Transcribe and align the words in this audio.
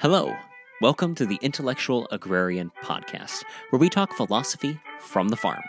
Hello, 0.00 0.32
welcome 0.80 1.16
to 1.16 1.26
the 1.26 1.40
Intellectual 1.42 2.06
Agrarian 2.12 2.70
Podcast, 2.84 3.42
where 3.70 3.80
we 3.80 3.88
talk 3.88 4.12
philosophy 4.12 4.78
from 5.00 5.28
the 5.28 5.36
farm. 5.36 5.64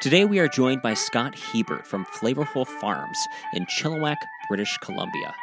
Today 0.00 0.24
we 0.24 0.38
are 0.38 0.48
joined 0.48 0.80
by 0.80 0.94
Scott 0.94 1.38
Hebert 1.38 1.86
from 1.86 2.06
Flavourful 2.06 2.66
Farms 2.66 3.18
in 3.52 3.66
Chilliwack, 3.66 4.16
British 4.48 4.78
Columbia. 4.78 5.34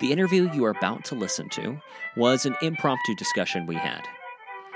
The 0.00 0.10
interview 0.10 0.50
you 0.52 0.64
are 0.64 0.74
about 0.76 1.04
to 1.04 1.14
listen 1.14 1.48
to 1.50 1.80
was 2.16 2.44
an 2.44 2.56
impromptu 2.60 3.14
discussion 3.14 3.66
we 3.66 3.76
had. 3.76 4.02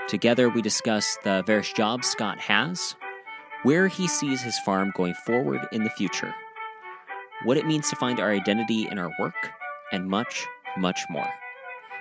Together 0.07 0.47
we 0.47 0.61
discuss 0.61 1.17
the 1.25 1.43
various 1.45 1.73
jobs 1.73 2.07
Scott 2.07 2.39
has, 2.39 2.95
where 3.63 3.89
he 3.89 4.07
sees 4.07 4.41
his 4.41 4.57
farm 4.59 4.93
going 4.95 5.15
forward 5.25 5.67
in 5.73 5.83
the 5.83 5.89
future, 5.89 6.33
what 7.43 7.57
it 7.57 7.67
means 7.67 7.89
to 7.89 7.97
find 7.97 8.21
our 8.21 8.31
identity 8.31 8.87
in 8.87 8.97
our 8.97 9.11
work, 9.19 9.51
and 9.91 10.07
much, 10.07 10.47
much 10.77 11.01
more. 11.09 11.27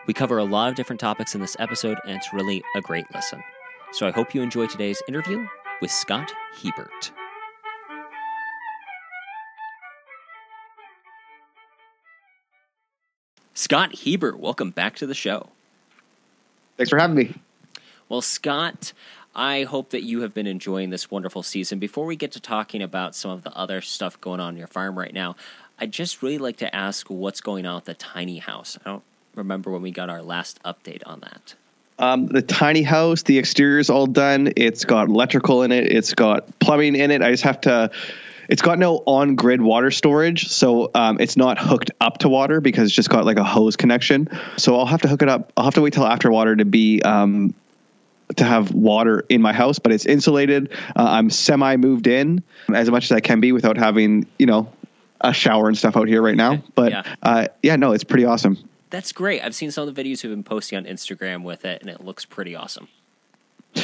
We 0.04 0.14
cover 0.14 0.38
a 0.38 0.44
lot 0.44 0.68
of 0.68 0.74
different 0.74 0.98
topics 0.98 1.34
in 1.36 1.40
this 1.40 1.56
episode, 1.60 1.96
and 2.04 2.16
it's 2.16 2.32
really 2.32 2.64
a 2.74 2.80
great 2.80 3.06
listen. 3.14 3.42
So 3.92 4.06
I 4.06 4.10
hope 4.10 4.34
you 4.34 4.42
enjoy 4.42 4.66
today's 4.66 5.00
interview 5.06 5.46
with 5.80 5.92
Scott 5.92 6.32
Hebert. 6.60 7.12
Scott 13.54 13.94
Hebert, 14.00 14.40
welcome 14.40 14.70
back 14.70 14.96
to 14.96 15.06
the 15.06 15.14
show. 15.14 15.50
Thanks 16.76 16.90
for 16.90 16.98
having 16.98 17.14
me. 17.14 17.34
Well, 18.08 18.22
Scott, 18.22 18.92
I 19.36 19.62
hope 19.62 19.90
that 19.90 20.02
you 20.02 20.22
have 20.22 20.34
been 20.34 20.48
enjoying 20.48 20.90
this 20.90 21.12
wonderful 21.12 21.44
season. 21.44 21.78
Before 21.78 22.06
we 22.06 22.16
get 22.16 22.32
to 22.32 22.40
talking 22.40 22.82
about 22.82 23.14
some 23.14 23.30
of 23.30 23.44
the 23.44 23.52
other 23.56 23.80
stuff 23.80 24.20
going 24.20 24.40
on 24.40 24.54
in 24.54 24.58
your 24.58 24.66
farm 24.66 24.98
right 24.98 25.14
now, 25.14 25.36
I'd 25.78 25.92
just 25.92 26.22
really 26.22 26.38
like 26.38 26.56
to 26.56 26.74
ask 26.74 27.06
what's 27.08 27.40
going 27.40 27.66
on 27.66 27.76
with 27.76 27.84
the 27.84 27.94
tiny 27.94 28.38
house. 28.38 28.76
I 28.84 28.90
don't 28.90 29.04
remember 29.34 29.70
when 29.70 29.82
we 29.82 29.90
got 29.90 30.10
our 30.10 30.22
last 30.22 30.62
update 30.62 31.02
on 31.06 31.20
that. 31.20 31.54
Um, 31.98 32.26
the 32.26 32.42
tiny 32.42 32.82
house, 32.82 33.22
the 33.22 33.38
exterior 33.38 33.78
is 33.78 33.90
all 33.90 34.06
done. 34.06 34.52
It's 34.56 34.84
got 34.84 35.08
electrical 35.08 35.62
in 35.62 35.72
it. 35.72 35.92
It's 35.92 36.14
got 36.14 36.58
plumbing 36.58 36.96
in 36.96 37.10
it. 37.10 37.22
I 37.22 37.30
just 37.30 37.44
have 37.44 37.60
to. 37.62 37.90
It's 38.48 38.60
got 38.60 38.78
no 38.78 38.96
on-grid 39.06 39.62
water 39.62 39.90
storage, 39.90 40.48
so 40.48 40.90
um, 40.94 41.20
it's 41.20 41.36
not 41.36 41.58
hooked 41.58 41.92
up 42.00 42.18
to 42.18 42.28
water 42.28 42.60
because 42.60 42.86
it's 42.86 42.94
just 42.94 43.08
got 43.08 43.24
like 43.24 43.38
a 43.38 43.44
hose 43.44 43.76
connection. 43.76 44.28
So 44.56 44.76
I'll 44.76 44.86
have 44.86 45.02
to 45.02 45.08
hook 45.08 45.22
it 45.22 45.28
up. 45.28 45.52
I'll 45.56 45.64
have 45.64 45.74
to 45.74 45.80
wait 45.80 45.92
till 45.92 46.04
after 46.04 46.30
water 46.30 46.56
to 46.56 46.64
be 46.64 47.00
um, 47.02 47.54
to 48.36 48.44
have 48.44 48.72
water 48.72 49.24
in 49.28 49.40
my 49.42 49.52
house, 49.52 49.78
but 49.78 49.92
it's 49.92 50.06
insulated. 50.06 50.72
Uh, 50.96 51.04
I'm 51.04 51.30
semi 51.30 51.76
moved 51.76 52.06
in 52.06 52.42
as 52.72 52.90
much 52.90 53.04
as 53.04 53.12
I 53.12 53.20
can 53.20 53.40
be 53.40 53.52
without 53.52 53.76
having 53.76 54.26
you 54.38 54.46
know 54.46 54.72
a 55.20 55.32
shower 55.32 55.68
and 55.68 55.78
stuff 55.78 55.96
out 55.96 56.08
here 56.08 56.20
right 56.20 56.36
now. 56.36 56.62
But 56.74 56.90
Yeah. 56.90 57.14
Uh, 57.22 57.46
yeah, 57.62 57.76
no, 57.76 57.92
it's 57.92 58.04
pretty 58.04 58.24
awesome. 58.24 58.58
That's 58.92 59.10
great. 59.10 59.42
I've 59.42 59.54
seen 59.54 59.70
some 59.70 59.88
of 59.88 59.94
the 59.94 60.02
videos 60.02 60.22
you've 60.22 60.32
been 60.32 60.44
posting 60.44 60.76
on 60.76 60.84
Instagram 60.84 61.44
with 61.44 61.64
it, 61.64 61.80
and 61.80 61.88
it 61.88 62.04
looks 62.04 62.26
pretty 62.26 62.54
awesome. 62.54 62.88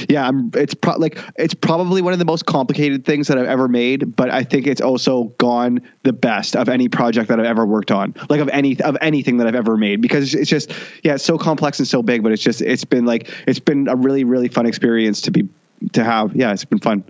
Yeah, 0.06 0.28
I'm, 0.28 0.50
it's 0.54 0.74
pro- 0.74 0.98
like 0.98 1.18
it's 1.36 1.54
probably 1.54 2.02
one 2.02 2.12
of 2.12 2.18
the 2.18 2.26
most 2.26 2.44
complicated 2.44 3.06
things 3.06 3.28
that 3.28 3.38
I've 3.38 3.46
ever 3.46 3.68
made, 3.68 4.14
but 4.14 4.28
I 4.28 4.44
think 4.44 4.66
it's 4.66 4.82
also 4.82 5.24
gone 5.38 5.80
the 6.02 6.12
best 6.12 6.56
of 6.56 6.68
any 6.68 6.90
project 6.90 7.30
that 7.30 7.40
I've 7.40 7.46
ever 7.46 7.64
worked 7.64 7.90
on, 7.90 8.14
like 8.28 8.40
of 8.40 8.50
any 8.50 8.78
of 8.82 8.98
anything 9.00 9.38
that 9.38 9.46
I've 9.46 9.54
ever 9.54 9.78
made, 9.78 10.02
because 10.02 10.34
it's 10.34 10.50
just 10.50 10.72
yeah, 11.02 11.14
it's 11.14 11.24
so 11.24 11.38
complex 11.38 11.78
and 11.78 11.88
so 11.88 12.02
big, 12.02 12.22
but 12.22 12.32
it's 12.32 12.42
just 12.42 12.60
it's 12.60 12.84
been 12.84 13.06
like 13.06 13.30
it's 13.46 13.60
been 13.60 13.88
a 13.88 13.96
really 13.96 14.24
really 14.24 14.48
fun 14.48 14.66
experience 14.66 15.22
to 15.22 15.30
be 15.30 15.48
to 15.94 16.04
have. 16.04 16.36
Yeah, 16.36 16.52
it's 16.52 16.66
been 16.66 16.80
fun. 16.80 17.02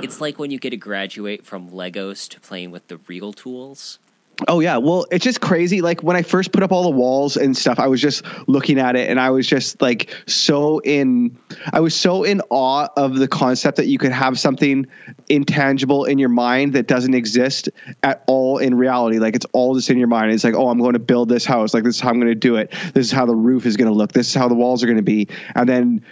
It's 0.00 0.20
like 0.20 0.38
when 0.38 0.52
you 0.52 0.60
get 0.60 0.70
to 0.70 0.76
graduate 0.76 1.44
from 1.44 1.70
Legos 1.70 2.28
to 2.28 2.38
playing 2.38 2.70
with 2.70 2.86
the 2.86 2.98
real 3.08 3.32
tools. 3.32 3.98
Oh 4.48 4.60
yeah, 4.60 4.78
well, 4.78 5.06
it's 5.10 5.24
just 5.24 5.40
crazy. 5.40 5.82
Like 5.82 6.02
when 6.02 6.16
I 6.16 6.22
first 6.22 6.52
put 6.52 6.62
up 6.62 6.72
all 6.72 6.84
the 6.84 6.96
walls 6.96 7.36
and 7.36 7.56
stuff, 7.56 7.78
I 7.78 7.86
was 7.86 8.00
just 8.00 8.24
looking 8.48 8.78
at 8.78 8.96
it 8.96 9.10
and 9.10 9.20
I 9.20 9.30
was 9.30 9.46
just 9.46 9.80
like 9.82 10.14
so 10.26 10.80
in 10.80 11.38
I 11.72 11.80
was 11.80 11.94
so 11.94 12.24
in 12.24 12.40
awe 12.48 12.88
of 12.96 13.16
the 13.16 13.28
concept 13.28 13.76
that 13.76 13.86
you 13.86 13.98
could 13.98 14.10
have 14.12 14.38
something 14.38 14.86
intangible 15.28 16.06
in 16.06 16.18
your 16.18 16.30
mind 16.30 16.72
that 16.72 16.86
doesn't 16.86 17.14
exist 17.14 17.68
at 18.02 18.24
all 18.26 18.58
in 18.58 18.74
reality. 18.74 19.18
Like 19.18 19.36
it's 19.36 19.46
all 19.52 19.74
just 19.74 19.90
in 19.90 19.98
your 19.98 20.08
mind. 20.08 20.32
It's 20.32 20.44
like, 20.44 20.54
"Oh, 20.54 20.68
I'm 20.68 20.78
going 20.78 20.94
to 20.94 20.98
build 20.98 21.28
this 21.28 21.44
house. 21.44 21.74
Like 21.74 21.84
this 21.84 21.96
is 21.96 22.00
how 22.00 22.08
I'm 22.08 22.18
going 22.18 22.28
to 22.28 22.34
do 22.34 22.56
it. 22.56 22.72
This 22.94 23.06
is 23.06 23.12
how 23.12 23.26
the 23.26 23.36
roof 23.36 23.66
is 23.66 23.76
going 23.76 23.88
to 23.90 23.94
look. 23.94 24.12
This 24.12 24.28
is 24.28 24.34
how 24.34 24.48
the 24.48 24.54
walls 24.54 24.82
are 24.82 24.86
going 24.86 24.96
to 24.96 25.02
be." 25.02 25.28
And 25.54 25.68
then 25.68 26.04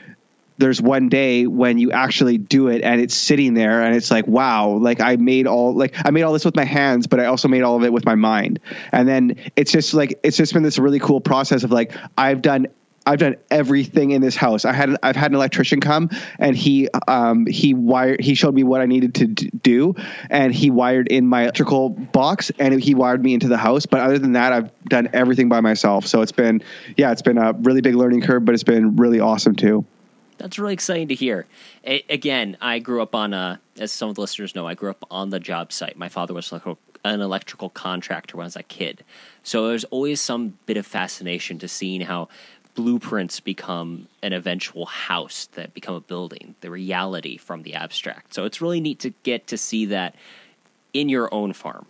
there's 0.61 0.81
one 0.81 1.09
day 1.09 1.47
when 1.47 1.79
you 1.79 1.91
actually 1.91 2.39
do 2.39 2.69
it 2.69 2.83
and 2.83 3.01
it's 3.01 3.15
sitting 3.15 3.55
there 3.55 3.83
and 3.83 3.97
it's 3.97 4.11
like 4.11 4.27
wow 4.27 4.69
like 4.69 5.01
i 5.01 5.17
made 5.17 5.47
all 5.47 5.75
like 5.75 5.95
i 6.05 6.11
made 6.11 6.23
all 6.23 6.33
this 6.33 6.45
with 6.45 6.55
my 6.55 6.65
hands 6.65 7.07
but 7.07 7.19
i 7.19 7.25
also 7.25 7.49
made 7.49 7.63
all 7.63 7.77
of 7.77 7.83
it 7.83 7.93
with 7.93 8.05
my 8.05 8.15
mind 8.15 8.61
and 8.93 9.09
then 9.09 9.37
it's 9.57 9.73
just 9.73 9.95
like 9.95 10.21
it's 10.23 10.37
just 10.37 10.53
been 10.53 10.63
this 10.63 10.79
really 10.79 11.01
cool 11.01 11.21
process 11.21 11.65
of 11.65 11.73
like 11.73 11.97
i've 12.17 12.43
done 12.43 12.67
I've 13.07 13.19
done 13.19 13.37
everything 13.51 14.11
in 14.11 14.21
this 14.21 14.37
house. 14.37 14.67
I 14.67 14.75
had 14.75 14.95
I've 15.03 15.17
had 15.17 15.31
an 15.31 15.35
electrician 15.35 15.81
come 15.81 16.11
and 16.39 16.55
he 16.55 16.89
um 17.09 17.47
he 17.47 17.73
wired 17.73 18.21
he 18.21 18.35
showed 18.35 18.55
me 18.55 18.63
what 18.63 18.83
I 18.83 18.87
needed 18.87 19.15
to 19.17 19.27
do 19.27 19.95
and 20.29 20.55
he 20.55 20.71
wired 20.71 21.09
in 21.09 21.27
my 21.27 21.43
electrical 21.43 21.89
box 21.89 22.53
and 22.59 22.79
he 22.79 22.95
wired 22.95 23.23
me 23.23 23.33
into 23.33 23.49
the 23.49 23.57
house. 23.57 23.87
But 23.87 24.01
other 24.01 24.19
than 24.19 24.33
that, 24.33 24.53
I've 24.53 24.85
done 24.85 25.09
everything 25.15 25.49
by 25.49 25.61
myself. 25.61 26.07
So 26.07 26.21
it's 26.21 26.33
been 26.33 26.63
yeah, 26.97 27.11
it's 27.11 27.23
been 27.23 27.39
a 27.39 27.53
really 27.53 27.81
big 27.81 27.95
learning 27.95 28.21
curve, 28.21 28.45
but 28.45 28.55
it's 28.55 28.65
been 28.65 28.97
really 28.97 29.19
awesome 29.19 29.57
too. 29.57 29.87
That's 30.41 30.59
really 30.59 30.73
exciting 30.73 31.09
to 31.09 31.15
hear. 31.15 31.47
A- 31.85 32.05
again, 32.09 32.57
I 32.61 32.79
grew 32.79 33.03
up 33.03 33.15
on 33.15 33.35
a, 33.35 33.61
as 33.79 33.93
some 33.93 34.09
of 34.09 34.15
the 34.15 34.23
listeners 34.23 34.55
know, 34.55 34.67
I 34.67 34.75
grew 34.75 34.91
up 34.91 35.05
on 35.11 35.31
the 35.31 35.39
job 35.41 35.73
site. 35.73 35.97
My 35.97 36.09
father 36.09 36.35
was 36.35 36.51
electrical, 36.51 36.79
an 37.05 37.21
electrical 37.21 37.69
contractor 37.71 38.37
when 38.37 38.45
I 38.45 38.47
was 38.47 38.57
a 38.57 38.63
kid. 38.63 39.05
So 39.43 39.69
there's 39.69 39.85
always 39.85 40.21
some 40.21 40.59
bit 40.67 40.77
of 40.77 40.87
fascination 40.87 41.59
to 41.61 41.69
seeing 41.69 42.01
how 42.01 42.29
blueprints 42.75 43.41
become 43.41 44.09
an 44.23 44.33
eventual 44.33 44.87
house 44.87 45.49
that 45.53 45.75
become 45.75 45.95
a 45.95 46.01
building, 46.01 46.55
the 46.61 46.71
reality 46.71 47.37
from 47.37 47.63
the 47.63 47.75
abstract. 47.75 48.33
So 48.33 48.45
it's 48.45 48.61
really 48.61 48.81
neat 48.81 49.01
to 49.01 49.11
get 49.23 49.47
to 49.49 49.59
see 49.59 49.87
that 49.87 50.15
in 50.93 51.09
your 51.09 51.33
own 51.33 51.53
farm. 51.53 51.87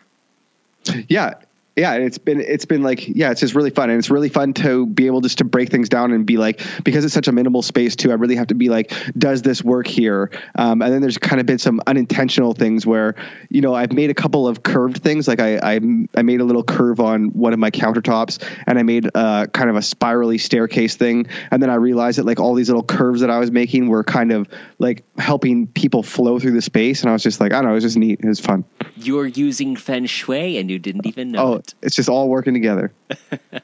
yeah 1.08 1.34
yeah 1.76 1.94
it's 1.94 2.18
been 2.18 2.40
it's 2.40 2.64
been 2.64 2.82
like 2.82 3.08
yeah 3.08 3.30
it's 3.30 3.40
just 3.40 3.54
really 3.54 3.70
fun 3.70 3.90
and 3.90 3.98
it's 3.98 4.10
really 4.10 4.28
fun 4.28 4.52
to 4.52 4.86
be 4.86 5.06
able 5.06 5.20
just 5.20 5.38
to 5.38 5.44
break 5.44 5.70
things 5.70 5.88
down 5.88 6.12
and 6.12 6.26
be 6.26 6.36
like 6.36 6.60
because 6.84 7.04
it's 7.04 7.14
such 7.14 7.28
a 7.28 7.32
minimal 7.32 7.62
space 7.62 7.96
too 7.96 8.10
i 8.10 8.14
really 8.14 8.36
have 8.36 8.48
to 8.48 8.54
be 8.54 8.68
like 8.68 8.92
does 9.16 9.42
this 9.42 9.62
work 9.62 9.86
here? 9.86 10.30
Um, 10.56 10.82
and 10.82 10.92
then 10.92 11.00
there's 11.00 11.18
kind 11.18 11.40
of 11.40 11.46
been 11.46 11.58
some 11.58 11.80
unintentional 11.86 12.54
things 12.54 12.86
where 12.86 13.14
you 13.48 13.60
know 13.60 13.74
i've 13.74 13.92
made 13.92 14.10
a 14.10 14.14
couple 14.14 14.48
of 14.48 14.62
curved 14.62 14.98
things 14.98 15.28
like 15.28 15.40
i 15.40 15.56
i, 15.58 15.80
I 16.14 16.22
made 16.22 16.40
a 16.40 16.44
little 16.44 16.62
curve 16.62 17.00
on 17.00 17.28
one 17.28 17.52
of 17.52 17.58
my 17.58 17.70
countertops 17.70 18.42
and 18.66 18.78
i 18.78 18.82
made 18.82 19.08
uh, 19.14 19.46
kind 19.46 19.70
of 19.70 19.76
a 19.76 19.82
spirally 19.82 20.38
staircase 20.38 20.96
thing 20.96 21.26
and 21.50 21.62
then 21.62 21.70
i 21.70 21.74
realized 21.74 22.18
that 22.18 22.26
like 22.26 22.40
all 22.40 22.54
these 22.54 22.68
little 22.68 22.82
curves 22.82 23.20
that 23.20 23.30
i 23.30 23.38
was 23.38 23.50
making 23.50 23.88
were 23.88 24.04
kind 24.04 24.32
of 24.32 24.48
like 24.78 25.04
helping 25.18 25.66
people 25.66 26.02
flow 26.02 26.38
through 26.38 26.52
the 26.52 26.62
space 26.62 27.02
and 27.02 27.10
i 27.10 27.12
was 27.12 27.22
just 27.22 27.40
like 27.40 27.52
i 27.52 27.56
don't 27.56 27.64
know 27.64 27.70
it 27.70 27.74
was 27.74 27.84
just 27.84 27.96
neat 27.96 28.20
it 28.20 28.26
was 28.26 28.40
fun. 28.40 28.64
You're 28.96 29.26
using 29.26 29.76
feng 29.76 30.06
shui 30.06 30.58
and 30.58 30.70
you 30.70 30.78
didn't 30.78 31.06
even 31.06 31.32
know 31.32 31.54
oh 31.54 31.59
it. 31.60 31.74
it's 31.82 31.94
just 31.94 32.08
all 32.08 32.28
working 32.28 32.54
together 32.54 32.92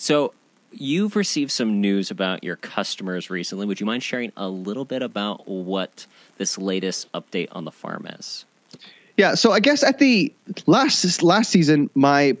So 0.00 0.32
you've 0.72 1.14
received 1.14 1.50
some 1.50 1.82
news 1.82 2.10
about 2.10 2.42
your 2.42 2.56
customers 2.56 3.28
recently. 3.28 3.66
Would 3.66 3.80
you 3.80 3.86
mind 3.86 4.02
sharing 4.02 4.32
a 4.34 4.48
little 4.48 4.86
bit 4.86 5.02
about 5.02 5.46
what 5.46 6.06
this 6.38 6.56
latest 6.56 7.12
update 7.12 7.48
on 7.52 7.66
the 7.66 7.70
farm 7.70 8.06
is? 8.06 8.46
Yeah, 9.18 9.34
so 9.34 9.52
I 9.52 9.60
guess 9.60 9.82
at 9.82 9.98
the 9.98 10.32
last 10.64 11.22
last 11.22 11.50
season, 11.50 11.90
my 11.94 12.38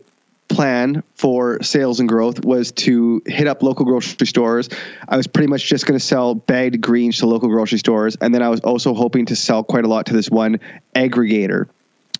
plan 0.48 1.02
for 1.16 1.62
sales 1.62 2.00
and 2.00 2.08
growth 2.08 2.42
was 2.42 2.72
to 2.72 3.22
hit 3.26 3.46
up 3.46 3.62
local 3.62 3.84
grocery 3.84 4.26
stores. 4.26 4.70
I 5.06 5.18
was 5.18 5.26
pretty 5.26 5.48
much 5.48 5.66
just 5.66 5.84
going 5.84 6.00
to 6.00 6.04
sell 6.04 6.34
bagged 6.34 6.80
greens 6.80 7.18
to 7.18 7.26
local 7.26 7.50
grocery 7.50 7.78
stores, 7.78 8.16
and 8.22 8.34
then 8.34 8.42
I 8.42 8.48
was 8.48 8.60
also 8.60 8.94
hoping 8.94 9.26
to 9.26 9.36
sell 9.36 9.64
quite 9.64 9.84
a 9.84 9.88
lot 9.88 10.06
to 10.06 10.14
this 10.14 10.30
one 10.30 10.60
aggregator. 10.94 11.68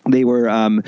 They 0.07 0.23
were 0.23 0.47
um, 0.47 0.83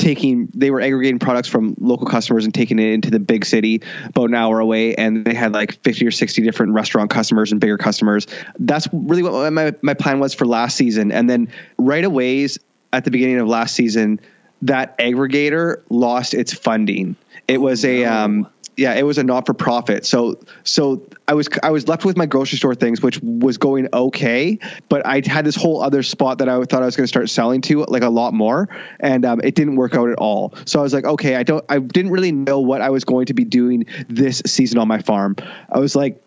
taking 0.00 0.48
they 0.54 0.70
were 0.70 0.80
aggregating 0.80 1.18
products 1.18 1.46
from 1.46 1.74
local 1.78 2.06
customers 2.06 2.46
and 2.46 2.54
taking 2.54 2.78
it 2.78 2.92
into 2.92 3.10
the 3.10 3.20
big 3.20 3.44
city 3.44 3.82
about 4.06 4.30
an 4.30 4.34
hour 4.34 4.58
away 4.58 4.94
and 4.94 5.24
they 5.24 5.34
had 5.34 5.52
like 5.52 5.82
50 5.82 6.06
or 6.06 6.10
60 6.10 6.42
different 6.42 6.72
restaurant 6.72 7.10
customers 7.10 7.52
and 7.52 7.60
bigger 7.60 7.76
customers. 7.76 8.26
That's 8.58 8.88
really 8.92 9.22
what 9.22 9.52
my, 9.52 9.74
my 9.82 9.94
plan 9.94 10.18
was 10.18 10.32
for 10.32 10.46
last 10.46 10.76
season. 10.76 11.12
And 11.12 11.28
then 11.28 11.52
right 11.76 12.04
away 12.04 12.48
at 12.92 13.04
the 13.04 13.10
beginning 13.10 13.38
of 13.40 13.48
last 13.48 13.74
season 13.74 14.20
that 14.62 14.98
aggregator 14.98 15.82
lost 15.90 16.34
its 16.34 16.54
funding. 16.54 17.16
It 17.46 17.60
was 17.60 17.84
a 17.84 18.04
um 18.04 18.48
yeah, 18.76 18.94
it 18.94 19.02
was 19.02 19.18
a 19.18 19.24
not 19.24 19.46
for 19.46 19.54
profit. 19.54 20.06
So 20.06 20.40
so 20.64 21.06
I 21.28 21.34
was 21.34 21.48
I 21.62 21.70
was 21.70 21.88
left 21.88 22.04
with 22.04 22.16
my 22.16 22.26
grocery 22.26 22.58
store 22.58 22.74
things, 22.74 23.02
which 23.02 23.20
was 23.22 23.58
going 23.58 23.88
okay, 23.92 24.58
but 24.88 25.04
I 25.06 25.22
had 25.24 25.44
this 25.44 25.56
whole 25.56 25.82
other 25.82 26.02
spot 26.02 26.38
that 26.38 26.48
I 26.48 26.62
thought 26.64 26.82
I 26.82 26.86
was 26.86 26.96
going 26.96 27.04
to 27.04 27.08
start 27.08 27.28
selling 27.28 27.60
to 27.62 27.84
like 27.84 28.02
a 28.02 28.08
lot 28.08 28.32
more, 28.32 28.68
and 28.98 29.24
um, 29.24 29.40
it 29.42 29.54
didn't 29.54 29.76
work 29.76 29.94
out 29.94 30.08
at 30.08 30.18
all. 30.18 30.54
So 30.64 30.78
I 30.78 30.82
was 30.82 30.94
like, 30.94 31.04
okay, 31.04 31.36
I 31.36 31.42
don't 31.42 31.64
I 31.68 31.78
didn't 31.78 32.10
really 32.10 32.32
know 32.32 32.60
what 32.60 32.80
I 32.80 32.90
was 32.90 33.04
going 33.04 33.26
to 33.26 33.34
be 33.34 33.44
doing 33.44 33.86
this 34.08 34.42
season 34.46 34.78
on 34.78 34.88
my 34.88 35.00
farm. 35.00 35.36
I 35.68 35.78
was 35.78 35.94
like 35.94 36.22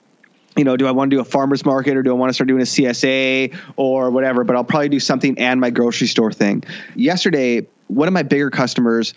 you 0.56 0.64
know, 0.64 0.78
do 0.78 0.86
I 0.86 0.92
want 0.92 1.10
to 1.10 1.18
do 1.18 1.22
a 1.22 1.26
farmer's 1.26 1.66
market 1.66 1.98
or 1.98 2.04
do 2.04 2.12
I 2.12 2.14
want 2.14 2.30
to 2.30 2.34
start 2.36 2.48
doing 2.48 2.62
a 2.62 2.66
CSA 2.66 3.58
or 3.76 4.12
whatever? 4.12 4.44
But 4.44 4.56
I'll 4.56 4.64
probably 4.64 4.90
do 4.90 5.00
something 5.00 5.40
and 5.40 5.60
my 5.60 5.72
grocery 5.72 6.06
store 6.06 6.32
thing. 6.32 6.64
Yesterday, 6.96 7.66
one 7.88 8.08
of 8.08 8.14
my 8.14 8.24
bigger 8.24 8.50
customers 8.50 9.14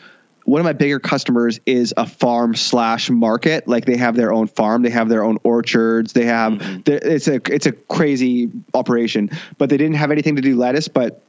one 0.46 0.60
of 0.60 0.64
my 0.64 0.72
bigger 0.72 1.00
customers 1.00 1.58
is 1.66 1.92
a 1.96 2.06
farm 2.06 2.54
slash 2.54 3.10
market. 3.10 3.66
Like 3.66 3.84
they 3.84 3.96
have 3.96 4.14
their 4.14 4.32
own 4.32 4.46
farm, 4.46 4.82
they 4.82 4.90
have 4.90 5.08
their 5.08 5.24
own 5.24 5.38
orchards, 5.42 6.12
they 6.12 6.24
have 6.26 6.52
Mhm. 6.54 6.88
it's 6.88 7.26
a 7.28 7.40
it's 7.52 7.66
a 7.66 7.72
crazy 7.72 8.48
operation. 8.72 9.30
But 9.58 9.70
they 9.70 9.76
didn't 9.76 9.96
have 9.96 10.12
anything 10.12 10.36
to 10.36 10.42
do 10.42 10.56
lettuce, 10.56 10.86
but 10.88 11.20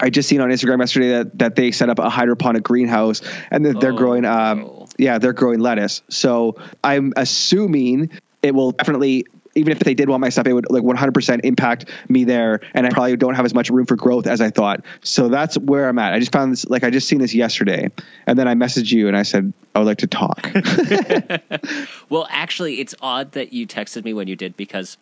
I 0.00 0.10
just 0.10 0.28
seen 0.28 0.40
on 0.40 0.50
Instagram 0.50 0.80
yesterday 0.80 1.10
that, 1.10 1.38
that 1.38 1.54
they 1.54 1.70
set 1.70 1.88
up 1.88 2.00
a 2.00 2.10
hydroponic 2.10 2.64
greenhouse 2.64 3.22
and 3.52 3.64
that 3.64 3.80
they're 3.80 3.92
Oh. 3.92 3.96
growing 3.96 4.24
um 4.24 4.68
yeah, 4.98 5.18
they're 5.18 5.32
growing 5.32 5.60
lettuce. 5.60 6.02
So 6.08 6.56
I'm 6.82 7.12
assuming 7.16 8.10
it 8.42 8.54
will 8.54 8.72
definitely 8.72 9.26
even 9.54 9.72
if 9.72 9.78
they 9.80 9.94
did 9.94 10.08
want 10.08 10.20
my 10.20 10.28
stuff, 10.28 10.46
it 10.46 10.52
would 10.52 10.70
like 10.70 10.82
100% 10.82 11.40
impact 11.44 11.90
me 12.08 12.24
there, 12.24 12.60
and 12.74 12.86
I 12.86 12.90
probably 12.90 13.16
don't 13.16 13.34
have 13.34 13.44
as 13.44 13.54
much 13.54 13.70
room 13.70 13.86
for 13.86 13.96
growth 13.96 14.26
as 14.26 14.40
I 14.40 14.50
thought. 14.50 14.84
So 15.02 15.28
that's 15.28 15.56
where 15.58 15.88
I'm 15.88 15.98
at. 15.98 16.12
I 16.12 16.18
just 16.18 16.32
found 16.32 16.52
this, 16.52 16.66
like 16.66 16.84
I 16.84 16.90
just 16.90 17.08
seen 17.08 17.18
this 17.20 17.34
yesterday, 17.34 17.90
and 18.26 18.38
then 18.38 18.48
I 18.48 18.54
messaged 18.54 18.92
you 18.92 19.08
and 19.08 19.16
I 19.16 19.22
said 19.22 19.52
I 19.74 19.78
would 19.78 19.86
like 19.86 19.98
to 19.98 20.06
talk. 20.06 20.50
Well, 22.08 22.26
actually, 22.30 22.80
it's 22.80 22.94
odd 23.00 23.32
that 23.32 23.52
you 23.52 23.66
texted 23.66 24.04
me 24.04 24.12
when 24.14 24.28
you 24.28 24.36
did 24.36 24.56
because, 24.56 24.98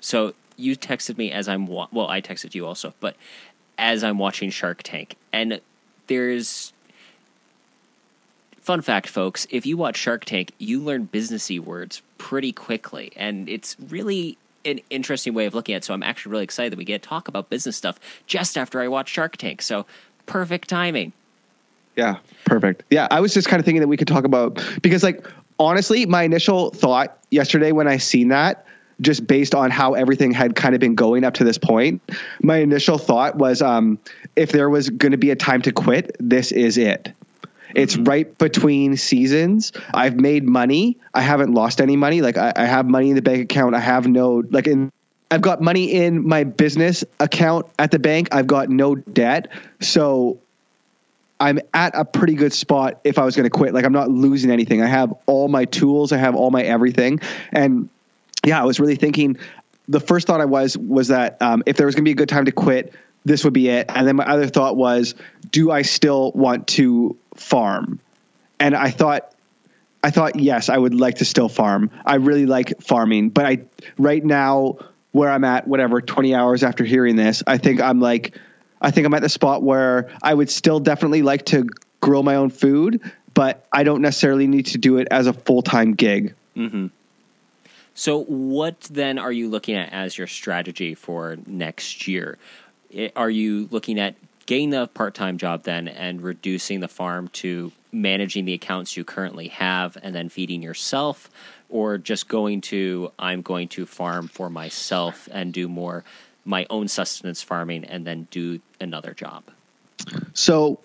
so 0.00 0.34
you 0.56 0.76
texted 0.76 1.18
me 1.18 1.30
as 1.30 1.48
I'm 1.48 1.66
wa- 1.66 1.88
well, 1.92 2.08
I 2.08 2.20
texted 2.20 2.54
you 2.54 2.66
also, 2.66 2.94
but 3.00 3.16
as 3.76 4.02
I'm 4.02 4.18
watching 4.18 4.50
Shark 4.50 4.82
Tank, 4.82 5.14
and 5.32 5.60
there's 6.08 6.72
fun 8.68 8.82
fact, 8.82 9.08
folks. 9.08 9.46
If 9.48 9.64
you 9.64 9.78
watch 9.78 9.96
Shark 9.96 10.26
Tank, 10.26 10.52
you 10.58 10.78
learn 10.82 11.08
businessy 11.10 11.58
words 11.58 12.02
pretty 12.18 12.52
quickly, 12.52 13.10
and 13.16 13.48
it's 13.48 13.74
really 13.88 14.36
an 14.66 14.80
interesting 14.90 15.32
way 15.32 15.46
of 15.46 15.54
looking 15.54 15.74
at. 15.74 15.78
it. 15.78 15.84
So 15.86 15.94
I'm 15.94 16.02
actually 16.02 16.32
really 16.32 16.44
excited 16.44 16.72
that 16.72 16.76
we 16.76 16.84
get 16.84 17.00
to 17.00 17.08
talk 17.08 17.28
about 17.28 17.48
business 17.48 17.78
stuff 17.78 17.98
just 18.26 18.58
after 18.58 18.78
I 18.82 18.88
watch 18.88 19.08
Shark 19.08 19.38
Tank. 19.38 19.62
So 19.62 19.86
perfect 20.26 20.68
timing. 20.68 21.14
Yeah, 21.96 22.16
perfect. 22.44 22.82
Yeah, 22.90 23.08
I 23.10 23.20
was 23.20 23.32
just 23.32 23.48
kind 23.48 23.58
of 23.58 23.64
thinking 23.64 23.80
that 23.80 23.88
we 23.88 23.96
could 23.96 24.06
talk 24.06 24.24
about 24.24 24.62
because, 24.82 25.02
like, 25.02 25.26
honestly, 25.58 26.04
my 26.04 26.24
initial 26.24 26.68
thought 26.68 27.18
yesterday 27.30 27.72
when 27.72 27.88
I 27.88 27.96
seen 27.96 28.28
that, 28.28 28.66
just 29.00 29.26
based 29.26 29.54
on 29.54 29.70
how 29.70 29.94
everything 29.94 30.30
had 30.30 30.54
kind 30.54 30.74
of 30.74 30.80
been 30.82 30.94
going 30.94 31.24
up 31.24 31.32
to 31.34 31.44
this 31.44 31.56
point, 31.56 32.02
my 32.42 32.58
initial 32.58 32.98
thought 32.98 33.36
was, 33.36 33.62
um, 33.62 33.98
if 34.36 34.52
there 34.52 34.68
was 34.68 34.90
going 34.90 35.12
to 35.12 35.18
be 35.18 35.30
a 35.30 35.36
time 35.36 35.62
to 35.62 35.72
quit, 35.72 36.14
this 36.20 36.52
is 36.52 36.76
it. 36.76 37.14
It's 37.74 37.96
right 37.96 38.36
between 38.38 38.96
seasons. 38.96 39.72
I've 39.92 40.16
made 40.16 40.44
money. 40.44 40.98
I 41.12 41.20
haven't 41.20 41.52
lost 41.52 41.80
any 41.80 41.96
money. 41.96 42.22
Like 42.22 42.36
I, 42.36 42.52
I 42.54 42.64
have 42.64 42.86
money 42.86 43.10
in 43.10 43.16
the 43.16 43.22
bank 43.22 43.42
account. 43.42 43.74
I 43.74 43.80
have 43.80 44.06
no 44.06 44.42
like 44.50 44.66
in. 44.66 44.90
I've 45.30 45.42
got 45.42 45.60
money 45.60 45.92
in 45.92 46.26
my 46.26 46.44
business 46.44 47.04
account 47.20 47.66
at 47.78 47.90
the 47.90 47.98
bank. 47.98 48.28
I've 48.32 48.46
got 48.46 48.70
no 48.70 48.94
debt. 48.94 49.48
So 49.80 50.40
I'm 51.38 51.60
at 51.74 51.94
a 51.94 52.04
pretty 52.04 52.34
good 52.34 52.52
spot 52.52 53.00
if 53.04 53.18
I 53.18 53.24
was 53.24 53.36
going 53.36 53.44
to 53.44 53.50
quit. 53.50 53.74
Like 53.74 53.84
I'm 53.84 53.92
not 53.92 54.10
losing 54.10 54.50
anything. 54.50 54.82
I 54.82 54.86
have 54.86 55.12
all 55.26 55.48
my 55.48 55.66
tools. 55.66 56.12
I 56.12 56.16
have 56.16 56.34
all 56.34 56.50
my 56.50 56.62
everything. 56.62 57.20
And 57.52 57.88
yeah, 58.44 58.60
I 58.60 58.64
was 58.64 58.80
really 58.80 58.96
thinking. 58.96 59.38
The 59.90 60.00
first 60.00 60.26
thought 60.26 60.40
I 60.40 60.46
was 60.46 60.76
was 60.76 61.08
that 61.08 61.40
um, 61.40 61.62
if 61.66 61.76
there 61.76 61.86
was 61.86 61.94
going 61.94 62.04
to 62.04 62.08
be 62.08 62.12
a 62.12 62.16
good 62.16 62.28
time 62.28 62.44
to 62.46 62.52
quit, 62.52 62.92
this 63.24 63.44
would 63.44 63.52
be 63.52 63.68
it. 63.68 63.86
And 63.88 64.06
then 64.06 64.16
my 64.16 64.26
other 64.26 64.46
thought 64.46 64.76
was, 64.76 65.14
do 65.50 65.70
I 65.70 65.82
still 65.82 66.32
want 66.32 66.68
to 66.68 67.16
farm? 67.40 68.00
And 68.60 68.74
I 68.74 68.90
thought. 68.90 69.32
I 70.00 70.10
thought 70.10 70.38
yes, 70.38 70.68
I 70.68 70.78
would 70.78 70.94
like 70.94 71.16
to 71.16 71.24
still 71.24 71.48
farm. 71.48 71.90
I 72.06 72.14
really 72.14 72.46
like 72.46 72.80
farming, 72.80 73.30
but 73.30 73.44
I 73.44 73.62
right 73.98 74.24
now 74.24 74.78
where 75.10 75.28
I'm 75.28 75.42
at, 75.42 75.66
whatever, 75.66 76.00
20 76.00 76.36
hours 76.36 76.62
after 76.62 76.84
hearing 76.84 77.16
this, 77.16 77.42
I 77.48 77.58
think 77.58 77.80
I'm 77.80 77.98
like, 78.00 78.38
I 78.80 78.92
think 78.92 79.06
I'm 79.06 79.14
at 79.14 79.22
the 79.22 79.28
spot 79.28 79.62
where 79.62 80.10
I 80.22 80.32
would 80.32 80.50
still 80.50 80.78
definitely 80.78 81.22
like 81.22 81.46
to 81.46 81.66
grow 82.00 82.22
my 82.22 82.36
own 82.36 82.50
food, 82.50 83.00
but 83.34 83.66
I 83.72 83.82
don't 83.82 84.02
necessarily 84.02 84.46
need 84.46 84.66
to 84.66 84.78
do 84.78 84.98
it 84.98 85.08
as 85.10 85.26
a 85.26 85.32
full 85.32 85.62
time 85.62 85.94
gig. 85.94 86.34
Mm-hmm. 86.56 86.86
So, 87.94 88.22
what 88.24 88.80
then 88.82 89.18
are 89.18 89.32
you 89.32 89.48
looking 89.48 89.74
at 89.74 89.92
as 89.92 90.16
your 90.16 90.28
strategy 90.28 90.94
for 90.94 91.36
next 91.46 92.06
year? 92.06 92.38
Are 93.16 93.30
you 93.30 93.68
looking 93.72 93.98
at 93.98 94.14
getting 94.48 94.70
the 94.70 94.86
part 94.86 95.14
time 95.14 95.36
job 95.36 95.62
then 95.64 95.86
and 95.86 96.22
reducing 96.22 96.80
the 96.80 96.88
farm 96.88 97.28
to 97.28 97.70
managing 97.92 98.46
the 98.46 98.54
accounts 98.54 98.96
you 98.96 99.04
currently 99.04 99.48
have 99.48 99.98
and 100.02 100.14
then 100.14 100.30
feeding 100.30 100.62
yourself? 100.62 101.28
Or 101.68 101.98
just 101.98 102.28
going 102.28 102.62
to, 102.62 103.12
I'm 103.18 103.42
going 103.42 103.68
to 103.68 103.84
farm 103.84 104.26
for 104.26 104.48
myself 104.48 105.28
and 105.30 105.52
do 105.52 105.68
more 105.68 106.02
my 106.46 106.66
own 106.70 106.88
sustenance 106.88 107.42
farming 107.42 107.84
and 107.84 108.06
then 108.06 108.26
do 108.30 108.58
another 108.80 109.12
job? 109.12 109.44
So 110.32 110.80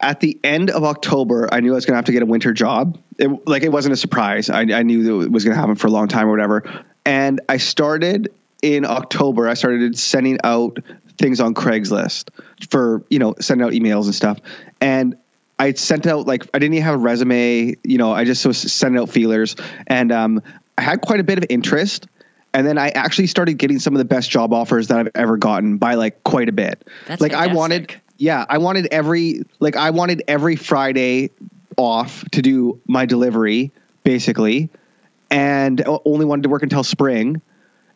at 0.00 0.20
the 0.20 0.38
end 0.42 0.70
of 0.70 0.82
October, 0.82 1.50
I 1.52 1.60
knew 1.60 1.72
I 1.72 1.74
was 1.74 1.84
going 1.84 1.92
to 1.92 1.98
have 1.98 2.06
to 2.06 2.12
get 2.12 2.22
a 2.22 2.26
winter 2.26 2.54
job. 2.54 2.98
It, 3.18 3.46
like 3.46 3.62
it 3.62 3.70
wasn't 3.70 3.92
a 3.92 3.98
surprise. 3.98 4.48
I, 4.48 4.60
I 4.60 4.84
knew 4.84 5.02
that 5.02 5.26
it 5.26 5.30
was 5.30 5.44
going 5.44 5.54
to 5.54 5.60
happen 5.60 5.76
for 5.76 5.88
a 5.88 5.90
long 5.90 6.08
time 6.08 6.28
or 6.28 6.30
whatever. 6.30 6.82
And 7.04 7.42
I 7.46 7.58
started 7.58 8.32
in 8.62 8.84
October. 8.84 9.48
I 9.48 9.54
started 9.54 9.98
sending 9.98 10.38
out 10.44 10.78
things 11.18 11.40
on 11.40 11.54
Craigslist 11.54 12.30
for 12.70 13.04
you 13.10 13.18
know 13.18 13.34
sending 13.40 13.66
out 13.66 13.72
emails 13.72 14.04
and 14.04 14.14
stuff. 14.14 14.38
And 14.80 15.16
I 15.58 15.72
sent 15.74 16.06
out 16.06 16.26
like 16.26 16.48
I 16.54 16.58
didn't 16.58 16.74
even 16.74 16.84
have 16.84 16.94
a 16.94 16.98
resume. 16.98 17.76
You 17.84 17.98
know, 17.98 18.12
I 18.12 18.24
just 18.24 18.44
was 18.46 18.58
sending 18.58 19.00
out 19.00 19.10
feelers, 19.10 19.56
and 19.86 20.10
um, 20.10 20.42
I 20.78 20.82
had 20.82 21.00
quite 21.02 21.20
a 21.20 21.24
bit 21.24 21.38
of 21.38 21.44
interest. 21.48 22.06
And 22.52 22.66
then 22.66 22.78
I 22.78 22.88
actually 22.88 23.28
started 23.28 23.58
getting 23.58 23.78
some 23.78 23.94
of 23.94 23.98
the 23.98 24.04
best 24.04 24.28
job 24.28 24.52
offers 24.52 24.88
that 24.88 24.98
I've 24.98 25.10
ever 25.14 25.36
gotten 25.36 25.78
by 25.78 25.94
like 25.94 26.24
quite 26.24 26.48
a 26.48 26.52
bit. 26.52 26.84
That's 27.06 27.20
like 27.20 27.32
I 27.32 27.46
wanted 27.48 27.94
yeah, 28.16 28.44
I 28.48 28.58
wanted 28.58 28.88
every 28.90 29.44
like 29.60 29.76
I 29.76 29.90
wanted 29.90 30.24
every 30.28 30.56
Friday 30.56 31.30
off 31.76 32.24
to 32.32 32.42
do 32.42 32.80
my 32.86 33.06
delivery 33.06 33.72
basically, 34.02 34.70
and 35.30 35.82
only 36.04 36.24
wanted 36.24 36.42
to 36.42 36.48
work 36.48 36.62
until 36.62 36.82
spring. 36.82 37.40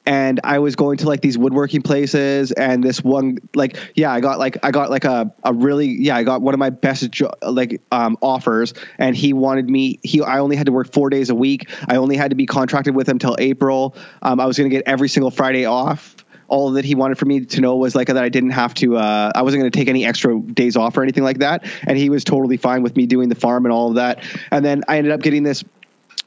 And 0.07 0.41
I 0.45 0.59
was 0.59 0.77
going 0.77 0.99
to 0.99 1.09
like 1.09 1.23
these 1.23 1.39
woodworking 1.39 1.83
places, 1.83 2.53
and 2.53 2.83
this 2.83 3.03
one 3.03 3.39
like 3.55 3.77
yeah, 3.95 4.13
I 4.13 4.21
got 4.21 4.39
like 4.39 4.59
I 4.63 4.71
got 4.71 4.91
like 4.91 5.05
a 5.05 5.33
a 5.43 5.53
really 5.53 5.89
yeah, 5.89 6.17
I 6.17 6.25
got 6.25 6.43
one 6.43 6.53
of 6.53 6.59
my 6.59 6.71
best 6.71 7.11
jo- 7.11 7.33
like 7.43 7.81
um, 7.91 8.19
offers, 8.21 8.75
and 8.99 9.17
he 9.17 9.33
wanted 9.33 9.69
me. 9.69 9.99
He 10.03 10.21
I 10.21 10.41
only 10.41 10.57
had 10.57 10.67
to 10.67 10.73
work 10.73 10.93
four 10.93 11.09
days 11.09 11.31
a 11.31 11.35
week. 11.35 11.71
I 11.89 11.97
only 11.97 12.17
had 12.17 12.31
to 12.31 12.37
be 12.37 12.47
contracted 12.47 12.95
with 12.95 13.09
him 13.09 13.19
till 13.19 13.37
April. 13.39 13.97
Um, 14.21 14.41
I 14.41 14.47
was 14.47 14.59
going 14.59 14.69
to 14.69 14.77
get 14.77 14.85
every 14.87 15.09
single 15.09 15.31
Friday 15.31 15.65
off 15.65 16.17
all 16.49 16.73
that 16.73 16.85
he 16.85 16.95
wanted 16.95 17.19
for 17.19 17.25
me 17.25 17.45
to 17.45 17.61
know 17.61 17.77
was 17.77 17.95
like 17.95 18.09
that 18.09 18.19
I 18.19 18.29
didn't 18.29 18.51
have 18.51 18.75
to 18.75 18.97
uh, 18.97 19.33
I 19.35 19.43
wasn't 19.43 19.63
going 19.63 19.71
to 19.71 19.79
take 19.79 19.89
any 19.89 20.05
extra 20.05 20.39
days 20.39 20.77
off 20.77 20.97
or 20.97 21.03
anything 21.03 21.25
like 21.25 21.39
that 21.39 21.65
and 21.87 21.97
he 21.97 22.11
was 22.11 22.25
totally 22.25 22.57
fine 22.57 22.83
with 22.83 22.97
me 22.97 23.07
doing 23.07 23.29
the 23.29 23.35
farm 23.35 23.65
and 23.65 23.73
all 23.73 23.89
of 23.89 23.95
that 23.95 24.23
and 24.51 24.65
then 24.65 24.85
I 24.87 24.99
ended 24.99 25.13
up 25.13 25.21
getting 25.21 25.43
this 25.43 25.65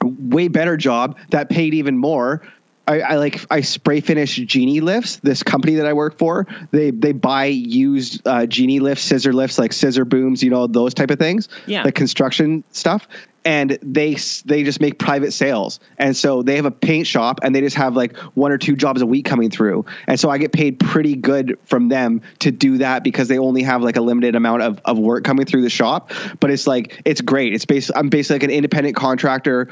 way 0.02 0.48
better 0.48 0.76
job 0.76 1.18
that 1.30 1.48
paid 1.48 1.74
even 1.74 1.96
more 1.98 2.42
I, 2.88 3.00
I 3.00 3.16
like 3.16 3.44
I 3.50 3.60
spray 3.60 4.00
finish 4.00 4.34
genie 4.36 4.80
lifts. 4.80 5.16
This 5.16 5.42
company 5.42 5.74
that 5.76 5.86
I 5.86 5.92
work 5.92 6.18
for, 6.18 6.46
they 6.70 6.90
they 6.90 7.12
buy 7.12 7.44
used 7.46 8.26
uh, 8.26 8.46
genie 8.46 8.80
lifts, 8.80 9.04
scissor 9.04 9.32
lifts, 9.34 9.58
like 9.58 9.74
scissor 9.74 10.06
booms, 10.06 10.42
you 10.42 10.50
know 10.50 10.66
those 10.66 10.94
type 10.94 11.10
of 11.10 11.18
things, 11.18 11.48
Yeah. 11.66 11.82
like 11.84 11.94
construction 11.94 12.64
stuff. 12.72 13.06
And 13.44 13.78
they 13.82 14.16
they 14.44 14.62
just 14.64 14.80
make 14.80 14.98
private 14.98 15.32
sales, 15.32 15.80
and 15.96 16.14
so 16.14 16.42
they 16.42 16.56
have 16.56 16.66
a 16.66 16.70
paint 16.70 17.06
shop, 17.06 17.40
and 17.42 17.54
they 17.54 17.60
just 17.60 17.76
have 17.76 17.94
like 17.96 18.16
one 18.34 18.52
or 18.52 18.58
two 18.58 18.74
jobs 18.76 19.00
a 19.00 19.06
week 19.06 19.24
coming 19.24 19.48
through, 19.50 19.86
and 20.06 20.18
so 20.20 20.28
I 20.28 20.36
get 20.38 20.52
paid 20.52 20.80
pretty 20.80 21.14
good 21.14 21.58
from 21.64 21.88
them 21.88 22.20
to 22.40 22.50
do 22.50 22.78
that 22.78 23.04
because 23.04 23.28
they 23.28 23.38
only 23.38 23.62
have 23.62 23.80
like 23.80 23.96
a 23.96 24.02
limited 24.02 24.34
amount 24.34 24.62
of, 24.62 24.80
of 24.84 24.98
work 24.98 25.24
coming 25.24 25.46
through 25.46 25.62
the 25.62 25.70
shop. 25.70 26.10
But 26.40 26.50
it's 26.50 26.66
like 26.66 27.00
it's 27.06 27.20
great. 27.22 27.54
It's 27.54 27.64
based 27.64 27.90
I'm 27.94 28.08
basically 28.10 28.34
like 28.34 28.42
an 28.44 28.50
independent 28.50 28.96
contractor 28.96 29.68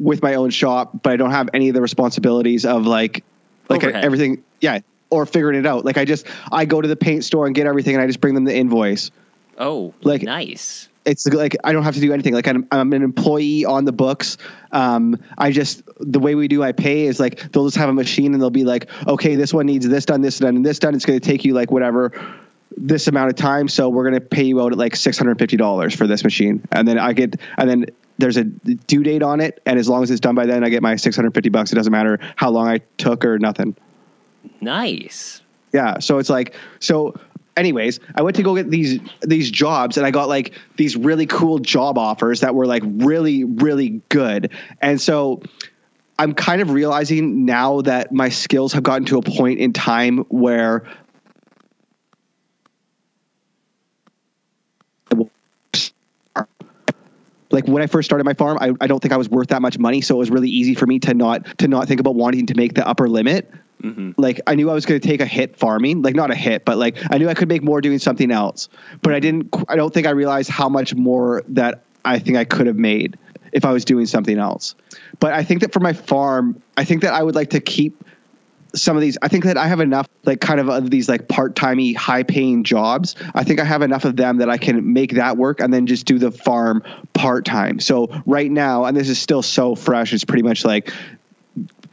with 0.00 0.22
my 0.22 0.34
own 0.34 0.50
shop, 0.50 1.02
but 1.02 1.12
I 1.12 1.16
don't 1.16 1.30
have 1.30 1.50
any 1.54 1.68
of 1.68 1.74
the 1.74 1.82
responsibilities 1.82 2.64
of 2.66 2.86
like 2.86 3.22
like 3.68 3.84
Overhead. 3.84 4.04
everything. 4.04 4.42
Yeah, 4.60 4.80
or 5.10 5.26
figuring 5.26 5.58
it 5.58 5.66
out. 5.66 5.84
Like 5.84 5.98
I 5.98 6.04
just 6.04 6.26
I 6.50 6.64
go 6.64 6.80
to 6.80 6.88
the 6.88 6.96
paint 6.96 7.24
store 7.24 7.46
and 7.46 7.54
get 7.54 7.66
everything, 7.66 7.94
and 7.94 8.02
I 8.02 8.06
just 8.06 8.20
bring 8.20 8.34
them 8.34 8.44
the 8.44 8.54
invoice. 8.56 9.10
Oh, 9.58 9.94
Like- 10.02 10.22
nice. 10.22 10.88
It's 11.06 11.26
like 11.26 11.56
I 11.64 11.72
don't 11.72 11.82
have 11.84 11.94
to 11.94 12.00
do 12.00 12.12
anything. 12.12 12.34
Like 12.34 12.46
I'm, 12.46 12.66
I'm 12.70 12.92
an 12.92 13.02
employee 13.02 13.64
on 13.64 13.86
the 13.86 13.92
books. 13.92 14.36
Um, 14.70 15.16
I 15.38 15.50
just 15.50 15.82
the 15.98 16.18
way 16.20 16.34
we 16.34 16.46
do 16.46 16.62
I 16.62 16.72
pay 16.72 17.06
is 17.06 17.18
like 17.18 17.50
they'll 17.52 17.64
just 17.64 17.78
have 17.78 17.88
a 17.88 17.92
machine 17.94 18.34
and 18.34 18.40
they'll 18.42 18.50
be 18.50 18.64
like, 18.64 18.86
okay, 19.08 19.34
this 19.34 19.52
one 19.54 19.64
needs 19.64 19.88
this 19.88 20.04
done, 20.04 20.20
this 20.20 20.38
done, 20.38 20.56
and 20.56 20.64
this 20.64 20.78
done. 20.78 20.94
It's 20.94 21.06
going 21.06 21.18
to 21.18 21.26
take 21.26 21.44
you 21.46 21.54
like 21.54 21.70
whatever 21.70 22.12
this 22.76 23.08
amount 23.08 23.30
of 23.30 23.36
time, 23.36 23.68
so 23.68 23.88
we're 23.88 24.04
going 24.04 24.14
to 24.14 24.20
pay 24.20 24.44
you 24.44 24.60
out 24.60 24.72
at 24.72 24.78
like 24.78 24.96
six 24.96 25.18
hundred 25.18 25.38
fifty 25.38 25.56
dollars 25.56 25.94
for 25.94 26.06
this 26.06 26.24
machine, 26.24 26.62
and 26.72 26.86
then 26.86 26.98
I 26.98 27.12
get 27.12 27.36
and 27.56 27.68
then 27.68 27.86
there's 28.18 28.36
a 28.36 28.44
due 28.44 29.02
date 29.02 29.22
on 29.22 29.40
it, 29.40 29.60
and 29.66 29.78
as 29.78 29.88
long 29.88 30.02
as 30.02 30.10
it's 30.10 30.20
done 30.20 30.34
by 30.34 30.46
then, 30.46 30.62
I 30.62 30.68
get 30.68 30.82
my 30.82 30.96
six 30.96 31.16
hundred 31.16 31.34
fifty 31.34 31.48
bucks. 31.48 31.72
It 31.72 31.76
doesn't 31.76 31.92
matter 31.92 32.18
how 32.36 32.50
long 32.50 32.68
I 32.68 32.80
took 32.96 33.24
or 33.24 33.38
nothing. 33.38 33.76
Nice. 34.60 35.42
Yeah. 35.72 35.98
So 35.98 36.18
it's 36.18 36.30
like 36.30 36.54
so. 36.78 37.14
Anyways, 37.56 37.98
I 38.14 38.22
went 38.22 38.36
to 38.36 38.42
go 38.42 38.54
get 38.54 38.70
these 38.70 39.00
these 39.20 39.50
jobs, 39.50 39.96
and 39.96 40.06
I 40.06 40.12
got 40.12 40.28
like 40.28 40.54
these 40.76 40.96
really 40.96 41.26
cool 41.26 41.58
job 41.58 41.98
offers 41.98 42.40
that 42.40 42.54
were 42.54 42.66
like 42.66 42.82
really 42.84 43.44
really 43.44 44.00
good, 44.08 44.52
and 44.80 45.00
so. 45.00 45.42
I'm 46.18 46.34
kind 46.34 46.60
of 46.60 46.72
realizing 46.72 47.46
now 47.46 47.80
that 47.80 48.12
my 48.12 48.28
skills 48.28 48.74
have 48.74 48.82
gotten 48.82 49.06
to 49.06 49.16
a 49.16 49.22
point 49.22 49.58
in 49.58 49.72
time 49.72 50.18
where 50.28 50.84
like 57.50 57.66
when 57.66 57.82
I 57.82 57.86
first 57.86 58.06
started 58.06 58.24
my 58.24 58.34
farm, 58.34 58.58
I, 58.60 58.72
I 58.80 58.86
don't 58.86 59.00
think 59.00 59.12
I 59.12 59.16
was 59.16 59.28
worth 59.28 59.48
that 59.48 59.62
much 59.62 59.78
money. 59.78 60.00
So 60.00 60.16
it 60.16 60.18
was 60.18 60.30
really 60.30 60.48
easy 60.48 60.74
for 60.74 60.86
me 60.86 60.98
to 61.00 61.14
not 61.14 61.58
to 61.58 61.68
not 61.68 61.88
think 61.88 62.00
about 62.00 62.14
wanting 62.14 62.46
to 62.46 62.54
make 62.54 62.74
the 62.74 62.86
upper 62.86 63.08
limit. 63.08 63.50
Mm-hmm. 63.82 64.12
Like 64.16 64.40
I 64.46 64.54
knew 64.54 64.70
I 64.70 64.74
was 64.74 64.86
going 64.86 65.00
to 65.00 65.06
take 65.06 65.20
a 65.20 65.26
hit 65.26 65.56
farming, 65.56 66.02
like 66.02 66.14
not 66.14 66.30
a 66.30 66.34
hit, 66.34 66.64
but 66.64 66.76
like 66.76 66.98
I 67.10 67.18
knew 67.18 67.28
I 67.28 67.34
could 67.34 67.48
make 67.48 67.62
more 67.62 67.80
doing 67.80 67.98
something 67.98 68.30
else. 68.30 68.68
But 69.02 69.14
I 69.14 69.20
didn't. 69.20 69.54
I 69.68 69.76
don't 69.76 69.92
think 69.92 70.06
I 70.06 70.10
realized 70.10 70.50
how 70.50 70.68
much 70.68 70.94
more 70.94 71.42
that 71.48 71.82
I 72.04 72.18
think 72.18 72.36
I 72.36 72.44
could 72.44 72.66
have 72.66 72.76
made 72.76 73.18
if 73.52 73.64
I 73.64 73.72
was 73.72 73.84
doing 73.84 74.06
something 74.06 74.38
else. 74.38 74.74
But 75.18 75.32
I 75.32 75.42
think 75.42 75.62
that 75.62 75.72
for 75.72 75.80
my 75.80 75.92
farm, 75.92 76.62
I 76.76 76.84
think 76.84 77.02
that 77.02 77.14
I 77.14 77.22
would 77.22 77.34
like 77.34 77.50
to 77.50 77.60
keep 77.60 78.04
some 78.74 78.96
of 78.96 79.00
these 79.00 79.18
i 79.22 79.28
think 79.28 79.44
that 79.44 79.56
i 79.56 79.66
have 79.66 79.80
enough 79.80 80.06
like 80.24 80.40
kind 80.40 80.60
of 80.60 80.68
of 80.68 80.90
these 80.90 81.08
like 81.08 81.28
part-timey 81.28 81.92
high 81.92 82.22
paying 82.22 82.64
jobs. 82.64 83.16
I 83.34 83.44
think 83.44 83.60
i 83.60 83.64
have 83.64 83.82
enough 83.82 84.04
of 84.04 84.16
them 84.16 84.38
that 84.38 84.50
i 84.50 84.58
can 84.58 84.92
make 84.92 85.14
that 85.14 85.36
work 85.36 85.60
and 85.60 85.72
then 85.72 85.86
just 85.86 86.06
do 86.06 86.18
the 86.18 86.30
farm 86.30 86.82
part-time. 87.12 87.80
So 87.80 88.22
right 88.26 88.50
now 88.50 88.84
and 88.84 88.96
this 88.96 89.08
is 89.08 89.18
still 89.18 89.42
so 89.42 89.74
fresh 89.74 90.12
it's 90.12 90.24
pretty 90.24 90.42
much 90.42 90.64
like 90.64 90.92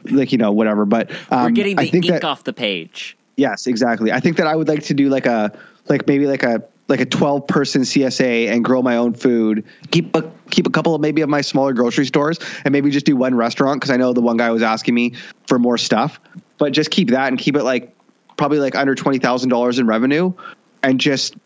like 0.04 0.32
you 0.32 0.38
know 0.38 0.52
whatever 0.52 0.84
but 0.84 1.10
um, 1.30 1.44
we're 1.44 1.50
getting 1.50 1.76
the 1.76 1.88
ink 1.88 2.06
that, 2.06 2.24
off 2.24 2.44
the 2.44 2.52
page. 2.52 3.16
Yes 3.36 3.66
exactly. 3.66 4.12
I 4.12 4.20
think 4.20 4.36
that 4.36 4.46
i 4.46 4.54
would 4.54 4.68
like 4.68 4.84
to 4.84 4.94
do 4.94 5.08
like 5.08 5.26
a 5.26 5.58
like 5.88 6.06
maybe 6.06 6.26
like 6.26 6.42
a 6.42 6.64
like 6.88 7.00
a 7.00 7.06
12 7.06 7.46
person 7.46 7.82
CSA 7.82 8.48
and 8.48 8.64
grow 8.64 8.80
my 8.80 8.96
own 8.96 9.12
food. 9.12 9.64
Keep 9.90 10.16
a 10.16 10.30
keep 10.50 10.66
a 10.66 10.70
couple 10.70 10.94
of 10.94 11.02
maybe 11.02 11.20
of 11.20 11.28
my 11.28 11.42
smaller 11.42 11.74
grocery 11.74 12.06
stores 12.06 12.38
and 12.64 12.72
maybe 12.72 12.90
just 12.90 13.04
do 13.04 13.14
one 13.14 13.34
restaurant 13.34 13.78
because 13.78 13.90
I 13.90 13.96
know 13.96 14.14
the 14.14 14.22
one 14.22 14.38
guy 14.38 14.50
was 14.50 14.62
asking 14.62 14.94
me 14.94 15.12
for 15.46 15.58
more 15.58 15.76
stuff 15.76 16.18
but 16.58 16.72
just 16.72 16.90
keep 16.90 17.10
that 17.10 17.28
and 17.28 17.38
keep 17.38 17.56
it 17.56 17.62
like 17.62 17.94
probably 18.36 18.58
like 18.58 18.74
under 18.74 18.94
twenty 18.94 19.18
thousand 19.18 19.50
dollars 19.50 19.78
in 19.78 19.86
revenue, 19.86 20.32
and 20.82 21.00
just 21.00 21.36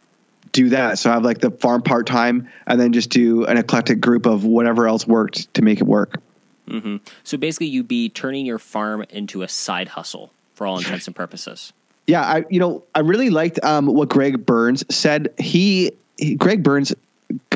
do 0.53 0.71
that. 0.71 0.99
So 0.99 1.11
I 1.11 1.15
have 1.15 1.25
like 1.25 1.39
the 1.39 1.51
farm 1.51 1.83
part 1.83 2.07
time, 2.07 2.49
and 2.67 2.81
then 2.81 2.93
just 2.93 3.11
do 3.11 3.45
an 3.45 3.57
eclectic 3.57 4.01
group 4.01 4.27
of 4.27 4.45
whatever 4.45 4.87
else 4.87 5.07
worked 5.07 5.53
to 5.55 5.63
make 5.63 5.81
it 5.81 5.87
work. 5.87 6.21
Mm-hmm. 6.69 6.97
So 7.25 7.37
basically, 7.37 7.67
you'd 7.67 7.89
be 7.89 8.09
turning 8.09 8.47
your 8.47 8.59
farm 8.59 9.05
into 9.11 9.43
a 9.43 9.49
side 9.49 9.89
hustle 9.89 10.33
for 10.55 10.67
all 10.67 10.79
intents 10.79 11.07
and 11.07 11.17
purposes. 11.17 11.73
Yeah, 12.07 12.23
I 12.23 12.45
you 12.51 12.61
know 12.61 12.85
I 12.95 13.01
really 13.01 13.31
liked 13.31 13.63
um, 13.63 13.87
what 13.87 14.09
Greg 14.09 14.45
Burns 14.45 14.85
said. 14.95 15.33
He, 15.39 15.93
he 16.19 16.35
Greg 16.35 16.63
Burns 16.63 16.95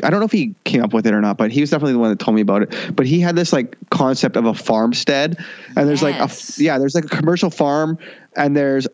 I 0.03 0.09
don't 0.09 0.19
know 0.19 0.25
if 0.25 0.31
he 0.31 0.55
came 0.63 0.83
up 0.83 0.93
with 0.93 1.07
it 1.07 1.13
or 1.13 1.21
not, 1.21 1.37
but 1.37 1.51
he 1.51 1.61
was 1.61 1.69
definitely 1.69 1.93
the 1.93 1.99
one 1.99 2.09
that 2.09 2.19
told 2.19 2.35
me 2.35 2.41
about 2.41 2.63
it. 2.63 2.95
But 2.95 3.05
he 3.05 3.19
had 3.19 3.35
this 3.35 3.51
like 3.51 3.75
concept 3.89 4.35
of 4.35 4.45
a 4.45 4.53
farmstead, 4.53 5.37
and 5.75 5.87
there's 5.87 6.01
yes. 6.01 6.57
like 6.59 6.59
a 6.59 6.63
yeah, 6.63 6.77
there's 6.77 6.95
like 6.95 7.05
a 7.05 7.09
commercial 7.09 7.49
farm, 7.49 7.97
and 8.35 8.55
there's 8.55 8.87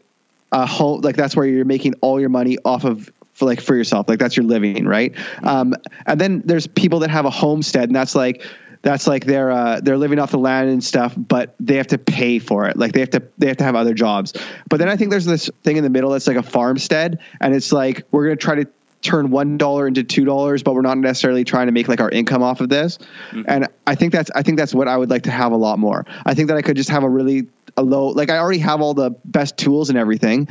a 0.52 0.66
home 0.66 1.02
like 1.02 1.16
that's 1.16 1.36
where 1.36 1.46
you're 1.46 1.66
making 1.66 1.96
all 2.02 2.20
your 2.20 2.30
money 2.30 2.58
off 2.64 2.84
of 2.84 3.12
for 3.34 3.46
like 3.46 3.62
for 3.62 3.76
yourself, 3.76 4.08
like 4.08 4.20
that's 4.20 4.38
your 4.38 4.46
living, 4.46 4.86
right? 4.86 5.14
Um, 5.42 5.76
and 6.06 6.22
then 6.22 6.44
there's 6.46 6.68
people 6.68 7.00
that 7.00 7.10
have 7.10 7.26
a 7.26 7.32
homestead, 7.32 7.90
and 7.90 7.96
that's 7.96 8.16
like 8.16 8.46
that's 8.84 9.08
like 9.08 9.26
they're 9.26 9.50
uh, 9.50 9.80
they're 9.82 9.98
living 9.98 10.20
off 10.20 10.32
the 10.32 10.38
land 10.38 10.70
and 10.70 10.84
stuff, 10.84 11.14
but 11.18 11.56
they 11.60 11.78
have 11.78 11.88
to 11.88 11.98
pay 11.98 12.40
for 12.40 12.68
it. 12.68 12.78
Like 12.78 12.92
they 12.92 13.00
have 13.00 13.10
to 13.12 13.24
they 13.38 13.48
have 13.48 13.58
to 13.58 13.64
have 13.64 13.76
other 13.76 13.94
jobs. 13.94 14.34
But 14.70 14.78
then 14.78 14.90
I 14.90 14.98
think 14.98 15.10
there's 15.10 15.26
this 15.26 15.50
thing 15.64 15.78
in 15.78 15.84
the 15.84 15.90
middle 15.90 16.12
that's 16.12 16.28
like 16.28 16.38
a 16.38 16.44
farmstead, 16.44 17.20
and 17.42 17.56
it's 17.56 17.72
like 17.72 18.06
we're 18.12 18.26
gonna 18.26 18.36
try 18.36 18.56
to 18.56 18.68
turn 19.04 19.30
one 19.30 19.58
dollar 19.58 19.88
into 19.88 20.04
two 20.04 20.26
dollars, 20.26 20.64
but 20.64 20.74
we're 20.74 20.82
not 20.82 20.98
necessarily 20.98 21.44
trying 21.44 21.68
to 21.68 21.72
make 21.72 21.88
like 21.88 22.02
our 22.02 22.10
income 22.10 22.42
off 22.42 22.62
of 22.62 22.70
this. 22.70 22.98
Mm-hmm. 23.32 23.44
And 23.48 23.68
I 23.86 23.96
think 23.96 24.14
that's 24.14 24.32
I 24.34 24.42
think 24.42 24.58
that's 24.58 24.74
what 24.74 24.88
I 24.88 24.98
would 24.98 25.10
like 25.10 25.24
to 25.24 25.32
have 25.32 25.52
a 25.52 25.58
lot 25.58 25.78
more. 25.78 26.06
I 26.26 26.34
think 26.34 26.48
that 26.48 26.58
I 26.58 26.62
could 26.62 26.78
just 26.78 26.90
have 26.90 27.04
a 27.04 27.10
really 27.10 27.48
a 27.78 27.84
low 27.84 28.08
like 28.08 28.30
I 28.30 28.38
already 28.38 28.60
have 28.60 28.82
all 28.82 28.94
the 28.94 29.12
best 29.26 29.58
tools 29.58 29.90
and 29.90 29.98
everything. 29.98 30.48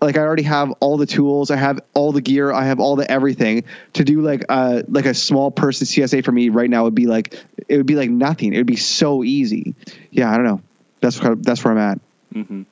Like 0.00 0.16
I 0.16 0.20
already 0.20 0.44
have 0.44 0.70
all 0.80 0.96
the 0.96 1.06
tools, 1.06 1.50
I 1.50 1.56
have 1.56 1.80
all 1.92 2.12
the 2.12 2.22
gear, 2.22 2.52
I 2.52 2.64
have 2.64 2.80
all 2.80 2.96
the 2.96 3.10
everything 3.10 3.64
to 3.94 4.04
do 4.04 4.20
like 4.20 4.44
uh 4.48 4.82
like 4.88 5.06
a 5.06 5.14
small 5.14 5.50
person 5.50 5.86
CSA 5.86 6.24
for 6.24 6.32
me 6.32 6.48
right 6.48 6.70
now 6.70 6.84
would 6.84 6.94
be 6.94 7.06
like 7.06 7.34
it 7.68 7.76
would 7.76 7.86
be 7.86 7.96
like 7.96 8.10
nothing. 8.10 8.54
It 8.54 8.58
would 8.58 8.66
be 8.66 8.76
so 8.76 9.24
easy. 9.24 9.74
Yeah, 10.10 10.30
I 10.30 10.36
don't 10.36 10.46
know. 10.46 10.62
That's 11.00 11.20
where, 11.22 11.34
that's 11.34 11.64
where 11.64 11.72
I'm 11.72 11.78
at. 11.78 12.00
Mm-hmm. 12.34 12.62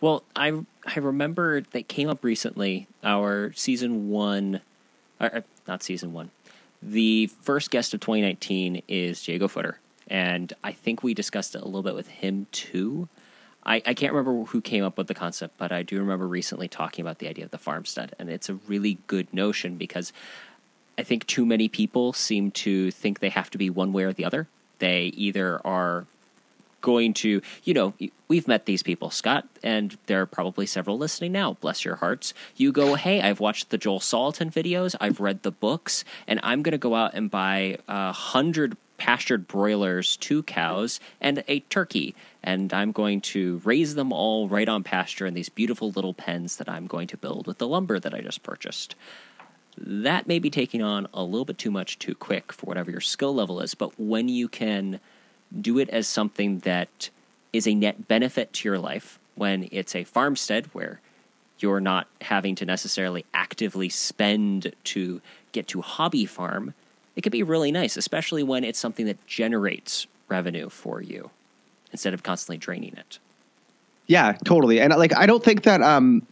Well, 0.00 0.22
I 0.34 0.52
I 0.86 1.00
remember 1.00 1.60
that 1.60 1.88
came 1.88 2.08
up 2.08 2.22
recently. 2.22 2.86
Our 3.02 3.52
season 3.54 4.08
one, 4.08 4.60
or, 5.20 5.44
not 5.66 5.82
season 5.82 6.12
one. 6.12 6.30
The 6.82 7.26
first 7.26 7.70
guest 7.70 7.92
of 7.94 8.00
2019 8.00 8.82
is 8.86 9.26
Jago 9.26 9.48
Footer, 9.48 9.80
and 10.06 10.52
I 10.62 10.72
think 10.72 11.02
we 11.02 11.14
discussed 11.14 11.54
it 11.54 11.62
a 11.62 11.64
little 11.64 11.82
bit 11.82 11.94
with 11.94 12.08
him 12.08 12.46
too. 12.52 13.08
I, 13.64 13.82
I 13.84 13.94
can't 13.94 14.12
remember 14.12 14.44
who 14.44 14.60
came 14.60 14.84
up 14.84 14.96
with 14.96 15.08
the 15.08 15.14
concept, 15.14 15.58
but 15.58 15.72
I 15.72 15.82
do 15.82 15.98
remember 15.98 16.28
recently 16.28 16.68
talking 16.68 17.02
about 17.04 17.18
the 17.18 17.28
idea 17.28 17.44
of 17.44 17.50
the 17.50 17.58
farmstead, 17.58 18.14
and 18.18 18.30
it's 18.30 18.48
a 18.48 18.54
really 18.54 18.98
good 19.08 19.32
notion 19.34 19.76
because 19.76 20.12
I 20.96 21.02
think 21.02 21.26
too 21.26 21.44
many 21.44 21.68
people 21.68 22.12
seem 22.12 22.52
to 22.52 22.90
think 22.92 23.18
they 23.18 23.28
have 23.30 23.50
to 23.50 23.58
be 23.58 23.68
one 23.68 23.92
way 23.92 24.04
or 24.04 24.12
the 24.12 24.24
other. 24.24 24.46
They 24.78 25.06
either 25.16 25.60
are 25.66 26.06
going 26.86 27.12
to, 27.12 27.42
you 27.64 27.74
know, 27.74 27.92
we've 28.28 28.46
met 28.46 28.64
these 28.64 28.84
people, 28.84 29.10
Scott, 29.10 29.44
and 29.60 29.98
there 30.06 30.22
are 30.22 30.26
probably 30.26 30.66
several 30.66 30.96
listening 30.96 31.32
now. 31.32 31.54
Bless 31.54 31.84
your 31.84 31.96
hearts. 31.96 32.32
You 32.54 32.70
go, 32.70 32.94
hey, 32.94 33.20
I've 33.20 33.40
watched 33.40 33.70
the 33.70 33.76
Joel 33.76 33.98
Salatin 33.98 34.52
videos, 34.52 34.94
I've 35.00 35.18
read 35.18 35.42
the 35.42 35.50
books, 35.50 36.04
and 36.28 36.38
I'm 36.44 36.62
going 36.62 36.70
to 36.70 36.78
go 36.78 36.94
out 36.94 37.14
and 37.14 37.28
buy 37.28 37.78
a 37.88 38.12
hundred 38.12 38.76
pastured 38.98 39.48
broilers, 39.48 40.16
two 40.16 40.44
cows, 40.44 41.00
and 41.20 41.42
a 41.48 41.58
turkey. 41.58 42.14
And 42.40 42.72
I'm 42.72 42.92
going 42.92 43.20
to 43.32 43.60
raise 43.64 43.96
them 43.96 44.12
all 44.12 44.48
right 44.48 44.68
on 44.68 44.84
pasture 44.84 45.26
in 45.26 45.34
these 45.34 45.48
beautiful 45.48 45.90
little 45.90 46.14
pens 46.14 46.54
that 46.58 46.68
I'm 46.68 46.86
going 46.86 47.08
to 47.08 47.16
build 47.16 47.48
with 47.48 47.58
the 47.58 47.66
lumber 47.66 47.98
that 47.98 48.14
I 48.14 48.20
just 48.20 48.44
purchased. 48.44 48.94
That 49.76 50.28
may 50.28 50.38
be 50.38 50.50
taking 50.50 50.82
on 50.82 51.08
a 51.12 51.24
little 51.24 51.44
bit 51.44 51.58
too 51.58 51.72
much 51.72 51.98
too 51.98 52.14
quick 52.14 52.52
for 52.52 52.66
whatever 52.66 52.92
your 52.92 53.00
skill 53.00 53.34
level 53.34 53.60
is, 53.60 53.74
but 53.74 53.98
when 53.98 54.28
you 54.28 54.48
can 54.48 55.00
do 55.60 55.78
it 55.78 55.88
as 55.90 56.06
something 56.06 56.60
that 56.60 57.10
is 57.52 57.66
a 57.66 57.74
net 57.74 58.08
benefit 58.08 58.52
to 58.52 58.68
your 58.68 58.78
life 58.78 59.18
when 59.34 59.68
it's 59.70 59.94
a 59.94 60.04
farmstead 60.04 60.66
where 60.72 61.00
you're 61.58 61.80
not 61.80 62.06
having 62.20 62.54
to 62.54 62.66
necessarily 62.66 63.24
actively 63.32 63.88
spend 63.88 64.72
to 64.84 65.20
get 65.52 65.68
to 65.68 65.80
hobby 65.80 66.26
farm, 66.26 66.74
it 67.14 67.22
can 67.22 67.30
be 67.30 67.42
really 67.42 67.72
nice, 67.72 67.96
especially 67.96 68.42
when 68.42 68.64
it's 68.64 68.78
something 68.78 69.06
that 69.06 69.26
generates 69.26 70.06
revenue 70.28 70.68
for 70.68 71.00
you 71.00 71.30
instead 71.92 72.12
of 72.12 72.22
constantly 72.22 72.58
draining 72.58 72.94
it. 72.96 73.18
Yeah, 74.06 74.36
totally. 74.44 74.80
And 74.80 74.94
like 74.94 75.16
I 75.16 75.26
don't 75.26 75.42
think 75.42 75.62
that 75.62 75.82
um 75.82 76.26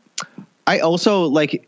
I 0.66 0.80
also 0.80 1.25
like 1.25 1.66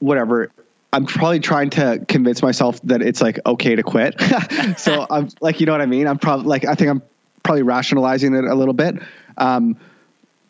whatever 0.00 0.50
I'm 0.92 1.06
probably 1.06 1.40
trying 1.40 1.70
to 1.70 2.04
convince 2.08 2.42
myself 2.42 2.80
that 2.82 3.00
it's 3.00 3.22
like 3.22 3.38
okay 3.46 3.76
to 3.76 3.82
quit. 3.82 4.20
so 4.76 5.06
I'm 5.10 5.28
like, 5.40 5.60
you 5.60 5.66
know 5.66 5.72
what 5.72 5.80
I 5.80 5.86
mean? 5.86 6.06
I'm 6.06 6.18
probably 6.18 6.46
like, 6.46 6.66
I 6.66 6.74
think 6.74 6.90
I'm 6.90 7.02
probably 7.42 7.62
rationalizing 7.62 8.34
it 8.34 8.44
a 8.44 8.54
little 8.54 8.74
bit. 8.74 8.96
Um, 9.36 9.76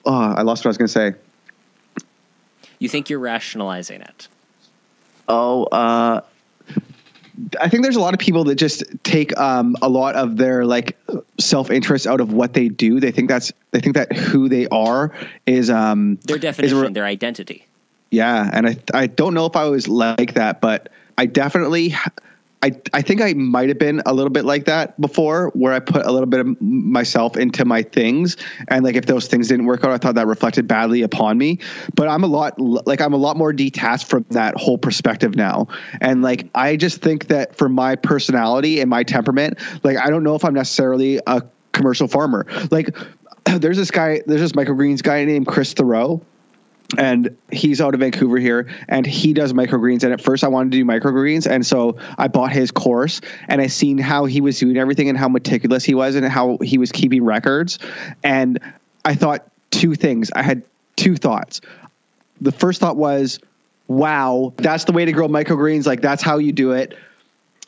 oh, 0.04 0.12
I 0.12 0.42
lost 0.42 0.64
what 0.64 0.68
I 0.68 0.70
was 0.70 0.78
going 0.78 0.88
to 0.88 0.92
say. 0.92 1.14
You 2.78 2.88
think 2.88 3.10
you're 3.10 3.18
rationalizing 3.18 4.00
it? 4.00 4.28
Oh, 5.28 5.64
uh, 5.64 6.22
I 7.60 7.68
think 7.68 7.82
there's 7.82 7.96
a 7.96 8.00
lot 8.00 8.14
of 8.14 8.20
people 8.20 8.44
that 8.44 8.56
just 8.56 8.84
take 9.02 9.38
um, 9.38 9.76
a 9.80 9.88
lot 9.88 10.14
of 10.14 10.36
their 10.36 10.64
like 10.64 10.98
self 11.38 11.70
interest 11.70 12.06
out 12.06 12.20
of 12.20 12.32
what 12.32 12.52
they 12.52 12.68
do. 12.68 13.00
They 13.00 13.12
think 13.12 13.28
that's 13.28 13.52
they 13.70 13.80
think 13.80 13.96
that 13.96 14.12
who 14.12 14.48
they 14.48 14.66
are 14.68 15.12
is 15.46 15.70
um, 15.70 16.16
their 16.24 16.38
definition, 16.38 16.86
is, 16.86 16.92
their 16.92 17.04
identity. 17.04 17.66
Yeah, 18.10 18.48
and 18.52 18.66
I 18.66 18.76
I 18.92 19.06
don't 19.06 19.34
know 19.34 19.46
if 19.46 19.56
I 19.56 19.64
was 19.66 19.88
like 19.88 20.34
that, 20.34 20.60
but 20.60 20.88
I 21.16 21.26
definitely 21.26 21.94
I 22.62 22.72
I 22.92 23.02
think 23.02 23.22
I 23.22 23.32
might 23.34 23.68
have 23.68 23.78
been 23.78 24.02
a 24.04 24.12
little 24.12 24.30
bit 24.30 24.44
like 24.44 24.64
that 24.66 25.00
before, 25.00 25.50
where 25.54 25.72
I 25.72 25.78
put 25.78 26.04
a 26.04 26.10
little 26.10 26.26
bit 26.26 26.40
of 26.40 26.60
myself 26.60 27.36
into 27.36 27.64
my 27.64 27.82
things, 27.82 28.36
and 28.68 28.84
like 28.84 28.96
if 28.96 29.06
those 29.06 29.28
things 29.28 29.48
didn't 29.48 29.66
work 29.66 29.84
out, 29.84 29.92
I 29.92 29.98
thought 29.98 30.16
that 30.16 30.26
reflected 30.26 30.66
badly 30.66 31.02
upon 31.02 31.38
me. 31.38 31.60
But 31.94 32.08
I'm 32.08 32.24
a 32.24 32.26
lot 32.26 32.58
like 32.58 33.00
I'm 33.00 33.12
a 33.12 33.18
lot 33.18 33.36
more 33.36 33.52
detached 33.52 34.08
from 34.08 34.26
that 34.30 34.56
whole 34.56 34.76
perspective 34.76 35.36
now, 35.36 35.68
and 36.00 36.20
like 36.20 36.48
I 36.54 36.76
just 36.76 37.00
think 37.00 37.28
that 37.28 37.56
for 37.56 37.68
my 37.68 37.96
personality 37.96 38.80
and 38.80 38.90
my 38.90 39.04
temperament, 39.04 39.58
like 39.82 39.96
I 39.96 40.10
don't 40.10 40.24
know 40.24 40.34
if 40.34 40.44
I'm 40.44 40.54
necessarily 40.54 41.20
a 41.26 41.42
commercial 41.72 42.08
farmer. 42.08 42.46
Like 42.70 42.94
there's 43.44 43.76
this 43.78 43.90
guy, 43.90 44.20
there's 44.26 44.40
this 44.40 44.52
microgreens 44.52 45.02
guy 45.02 45.24
named 45.24 45.46
Chris 45.46 45.72
Thoreau 45.72 46.20
and 46.98 47.36
he's 47.50 47.80
out 47.80 47.94
of 47.94 48.00
Vancouver 48.00 48.38
here 48.38 48.68
and 48.88 49.06
he 49.06 49.32
does 49.32 49.52
microgreens. 49.52 50.04
And 50.04 50.12
at 50.12 50.20
first 50.20 50.44
I 50.44 50.48
wanted 50.48 50.72
to 50.72 50.78
do 50.78 50.84
microgreens 50.84 51.50
and 51.50 51.64
so 51.64 51.98
I 52.18 52.28
bought 52.28 52.52
his 52.52 52.70
course 52.70 53.20
and 53.48 53.60
I 53.60 53.68
seen 53.68 53.98
how 53.98 54.24
he 54.24 54.40
was 54.40 54.58
doing 54.58 54.76
everything 54.76 55.08
and 55.08 55.16
how 55.16 55.28
meticulous 55.28 55.84
he 55.84 55.94
was 55.94 56.14
and 56.14 56.26
how 56.26 56.58
he 56.62 56.78
was 56.78 56.92
keeping 56.92 57.24
records. 57.24 57.78
And 58.22 58.58
I 59.04 59.14
thought 59.14 59.46
two 59.70 59.94
things. 59.94 60.30
I 60.34 60.42
had 60.42 60.62
two 60.96 61.16
thoughts. 61.16 61.60
The 62.40 62.52
first 62.52 62.80
thought 62.80 62.96
was 62.96 63.40
wow 63.86 64.52
that's 64.56 64.84
the 64.84 64.92
way 64.92 65.04
to 65.04 65.12
grow 65.12 65.28
microgreens. 65.28 65.86
Like 65.86 66.00
that's 66.00 66.22
how 66.22 66.38
you 66.38 66.52
do 66.52 66.72
it. 66.72 66.96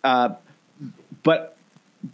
Uh, 0.02 0.30
but 1.22 1.56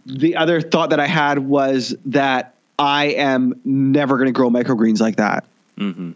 the 0.05 0.35
other 0.35 0.61
thought 0.61 0.91
that 0.91 0.99
I 0.99 1.07
had 1.07 1.39
was 1.39 1.95
that 2.05 2.53
I 2.77 3.05
am 3.05 3.59
never 3.65 4.17
going 4.17 4.27
to 4.27 4.31
grow 4.31 4.49
microgreens 4.49 5.01
like 5.01 5.15
that. 5.15 5.45
Mm-hmm 5.77 6.11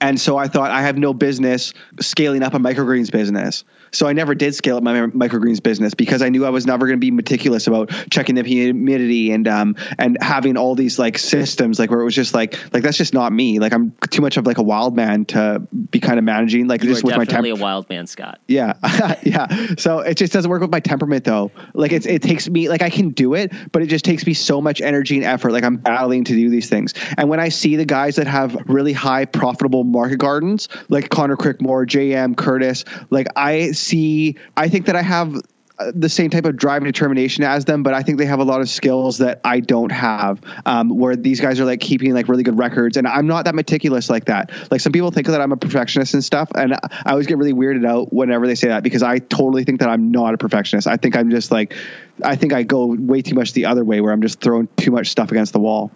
And 0.00 0.20
so 0.20 0.36
I 0.36 0.48
thought 0.48 0.70
I 0.70 0.82
have 0.82 0.96
no 0.96 1.12
business 1.12 1.74
scaling 2.00 2.42
up 2.42 2.54
a 2.54 2.58
microgreens 2.58 3.12
business. 3.12 3.64
So 3.92 4.06
I 4.06 4.12
never 4.12 4.34
did 4.34 4.54
scale 4.54 4.76
up 4.76 4.82
my 4.82 4.94
microgreens 4.94 5.62
business 5.62 5.94
because 5.94 6.22
I 6.22 6.28
knew 6.28 6.44
I 6.44 6.50
was 6.50 6.66
never 6.66 6.86
going 6.86 6.98
to 6.98 7.00
be 7.00 7.10
meticulous 7.10 7.66
about 7.66 7.90
checking 8.10 8.34
the 8.34 8.42
humidity 8.42 9.32
and 9.32 9.46
um 9.48 9.76
and 9.98 10.18
having 10.20 10.56
all 10.56 10.74
these 10.74 10.98
like 10.98 11.18
systems 11.18 11.78
like 11.78 11.90
where 11.90 12.00
it 12.00 12.04
was 12.04 12.14
just 12.14 12.34
like 12.34 12.58
like 12.72 12.82
that's 12.82 12.96
just 12.96 13.14
not 13.14 13.32
me. 13.32 13.58
Like 13.58 13.72
I'm 13.72 13.92
too 14.10 14.22
much 14.22 14.36
of 14.36 14.46
like 14.46 14.58
a 14.58 14.62
wild 14.62 14.96
man 14.96 15.24
to 15.26 15.60
be 15.90 16.00
kind 16.00 16.18
of 16.18 16.24
managing 16.24 16.68
like 16.68 16.82
you 16.82 16.90
just 16.90 17.04
with 17.04 17.16
my 17.16 17.24
temperament. 17.24 17.60
a 17.60 17.62
wild 17.62 17.88
man, 17.88 18.06
Scott. 18.06 18.40
Yeah, 18.46 18.74
yeah. 19.22 19.74
So 19.76 20.00
it 20.00 20.16
just 20.16 20.32
doesn't 20.32 20.50
work 20.50 20.60
with 20.60 20.70
my 20.70 20.80
temperament 20.80 21.24
though. 21.24 21.50
Like 21.74 21.92
it's 21.92 22.06
it 22.06 22.22
takes 22.22 22.48
me 22.48 22.68
like 22.68 22.82
I 22.82 22.90
can 22.90 23.10
do 23.10 23.34
it, 23.34 23.52
but 23.72 23.82
it 23.82 23.86
just 23.86 24.04
takes 24.04 24.26
me 24.26 24.34
so 24.34 24.60
much 24.60 24.80
energy 24.80 25.16
and 25.16 25.24
effort. 25.24 25.52
Like 25.52 25.64
I'm 25.64 25.76
battling 25.76 26.24
to 26.24 26.32
do 26.34 26.50
these 26.50 26.68
things. 26.68 26.94
And 27.16 27.28
when 27.28 27.40
I 27.40 27.48
see 27.48 27.76
the 27.76 27.84
guys 27.84 28.16
that 28.16 28.26
have 28.26 28.56
really 28.66 28.92
high 28.92 29.24
profitable 29.24 29.84
market 29.84 30.18
gardens, 30.18 30.68
like 30.88 31.08
Conor 31.08 31.36
Crickmore, 31.36 31.86
JM 31.86 32.36
Curtis, 32.36 32.84
like 33.10 33.28
I 33.36 33.72
see, 33.80 34.36
I 34.56 34.68
think 34.68 34.86
that 34.86 34.96
I 34.96 35.02
have 35.02 35.34
uh, 35.80 35.92
the 35.94 36.08
same 36.10 36.28
type 36.28 36.44
of 36.44 36.56
drive 36.56 36.82
and 36.82 36.92
determination 36.92 37.42
as 37.42 37.64
them, 37.64 37.82
but 37.82 37.94
I 37.94 38.02
think 38.02 38.18
they 38.18 38.26
have 38.26 38.38
a 38.38 38.44
lot 38.44 38.60
of 38.60 38.68
skills 38.68 39.18
that 39.18 39.40
I 39.44 39.60
don't 39.60 39.90
have. 39.90 40.40
Um, 40.66 40.90
where 40.90 41.16
these 41.16 41.40
guys 41.40 41.58
are 41.58 41.64
like 41.64 41.80
keeping 41.80 42.12
like 42.12 42.28
really 42.28 42.42
good 42.42 42.58
records, 42.58 42.98
and 42.98 43.06
I'm 43.06 43.26
not 43.26 43.46
that 43.46 43.54
meticulous 43.54 44.10
like 44.10 44.26
that. 44.26 44.50
Like 44.70 44.82
some 44.82 44.92
people 44.92 45.10
think 45.10 45.26
that 45.28 45.40
I'm 45.40 45.52
a 45.52 45.56
perfectionist 45.56 46.12
and 46.12 46.22
stuff, 46.22 46.50
and 46.54 46.74
I 46.74 47.12
always 47.12 47.26
get 47.26 47.38
really 47.38 47.54
weirded 47.54 47.86
out 47.86 48.12
whenever 48.12 48.46
they 48.46 48.54
say 48.54 48.68
that 48.68 48.82
because 48.82 49.02
I 49.02 49.20
totally 49.20 49.64
think 49.64 49.80
that 49.80 49.88
I'm 49.88 50.10
not 50.10 50.34
a 50.34 50.38
perfectionist. 50.38 50.86
I 50.86 50.98
think 50.98 51.16
I'm 51.16 51.30
just 51.30 51.50
like, 51.50 51.74
I 52.22 52.36
think 52.36 52.52
I 52.52 52.62
go 52.62 52.86
way 52.86 53.22
too 53.22 53.34
much 53.34 53.54
the 53.54 53.64
other 53.64 53.84
way, 53.84 54.02
where 54.02 54.12
I'm 54.12 54.22
just 54.22 54.40
throwing 54.40 54.68
too 54.76 54.90
much 54.90 55.08
stuff 55.08 55.30
against 55.30 55.54
the 55.54 55.60
wall. 55.60 55.90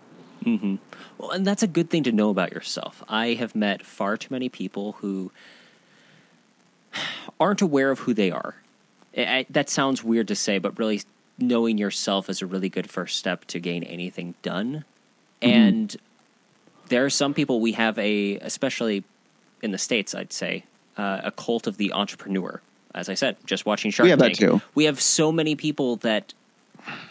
Mm-hmm. 0.44 0.76
Well, 1.18 1.30
and 1.30 1.46
that's 1.46 1.62
a 1.62 1.68
good 1.68 1.90
thing 1.90 2.02
to 2.04 2.12
know 2.12 2.30
about 2.30 2.52
yourself. 2.52 3.02
I 3.08 3.34
have 3.34 3.54
met 3.54 3.84
far 3.84 4.16
too 4.16 4.28
many 4.30 4.48
people 4.48 4.92
who 4.92 5.30
aren't 7.40 7.62
aware 7.62 7.90
of 7.90 8.00
who 8.00 8.14
they 8.14 8.30
are. 8.30 8.56
I, 9.16 9.46
that 9.50 9.70
sounds 9.70 10.02
weird 10.02 10.28
to 10.28 10.34
say, 10.34 10.58
but 10.58 10.78
really 10.78 11.02
knowing 11.38 11.78
yourself 11.78 12.28
is 12.28 12.42
a 12.42 12.46
really 12.46 12.68
good 12.68 12.90
first 12.90 13.18
step 13.18 13.44
to 13.46 13.60
gain 13.60 13.82
anything 13.84 14.34
done. 14.42 14.84
Mm-hmm. 15.40 15.48
And 15.48 15.96
there 16.88 17.04
are 17.04 17.10
some 17.10 17.34
people 17.34 17.60
we 17.60 17.72
have 17.72 17.98
a, 17.98 18.38
especially 18.38 19.04
in 19.62 19.70
the 19.70 19.78
states, 19.78 20.14
I'd 20.14 20.32
say, 20.32 20.64
uh, 20.96 21.20
a 21.24 21.30
cult 21.30 21.66
of 21.66 21.76
the 21.76 21.92
entrepreneur. 21.92 22.60
As 22.94 23.08
I 23.08 23.14
said, 23.14 23.36
just 23.44 23.66
watching 23.66 23.90
Shark 23.90 24.04
we 24.04 24.10
have 24.10 24.18
Tank, 24.20 24.38
that 24.38 24.46
too. 24.46 24.60
we 24.74 24.84
have 24.84 25.00
so 25.00 25.32
many 25.32 25.56
people 25.56 25.96
that 25.96 26.32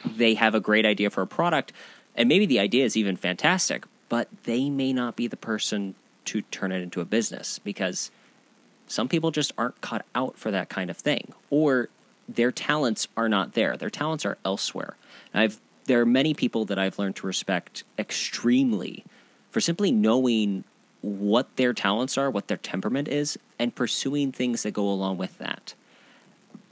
they 0.05 0.35
have 0.35 0.55
a 0.55 0.59
great 0.59 0.85
idea 0.85 1.09
for 1.09 1.21
a 1.21 1.27
product, 1.27 1.73
and 2.15 2.29
maybe 2.29 2.45
the 2.45 2.59
idea 2.59 2.85
is 2.85 2.95
even 2.95 3.17
fantastic, 3.17 3.85
but 4.07 4.29
they 4.43 4.69
may 4.69 4.93
not 4.93 5.15
be 5.15 5.27
the 5.27 5.35
person 5.35 5.95
to 6.25 6.41
turn 6.43 6.71
it 6.71 6.81
into 6.81 7.01
a 7.01 7.05
business 7.05 7.59
because 7.59 8.11
some 8.87 9.07
people 9.07 9.31
just 9.31 9.51
aren't 9.57 9.79
cut 9.81 10.05
out 10.13 10.37
for 10.37 10.51
that 10.51 10.69
kind 10.69 10.89
of 10.89 10.97
thing 10.97 11.33
or 11.49 11.89
their 12.27 12.51
talents 12.51 13.07
are 13.17 13.27
not 13.27 13.53
there. 13.53 13.75
Their 13.75 13.89
talents 13.89 14.25
are 14.25 14.37
elsewhere. 14.45 14.95
I've 15.33 15.59
there 15.85 15.99
are 15.99 16.05
many 16.05 16.33
people 16.33 16.65
that 16.65 16.79
i've 16.79 16.97
learned 16.97 17.15
to 17.17 17.27
respect 17.27 17.83
extremely 17.99 19.03
for 19.51 19.59
simply 19.59 19.91
knowing 19.91 20.63
what 21.01 21.53
their 21.57 21.73
talents 21.73 22.17
are 22.17 22.29
what 22.31 22.47
their 22.47 22.57
temperament 22.57 23.07
is 23.07 23.37
and 23.59 23.75
pursuing 23.75 24.31
things 24.31 24.63
that 24.63 24.71
go 24.71 24.89
along 24.89 25.17
with 25.17 25.37
that. 25.37 25.73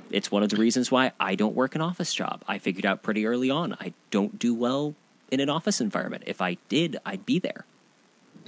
It's 0.09 0.31
one 0.31 0.43
of 0.43 0.49
the 0.49 0.57
reasons 0.57 0.91
why 0.91 1.11
i 1.19 1.35
don't 1.35 1.55
work 1.55 1.75
an 1.75 1.81
office 1.81 2.13
job. 2.13 2.43
I 2.47 2.57
figured 2.57 2.85
out 2.85 3.03
pretty 3.03 3.25
early 3.25 3.49
on 3.49 3.75
i 3.79 3.93
don't 4.09 4.39
do 4.39 4.53
well 4.53 4.95
in 5.29 5.39
an 5.39 5.49
office 5.49 5.81
environment. 5.81 6.23
If 6.25 6.41
i 6.41 6.57
did 6.69 6.97
i'd 7.05 7.25
be 7.25 7.39
there 7.39 7.65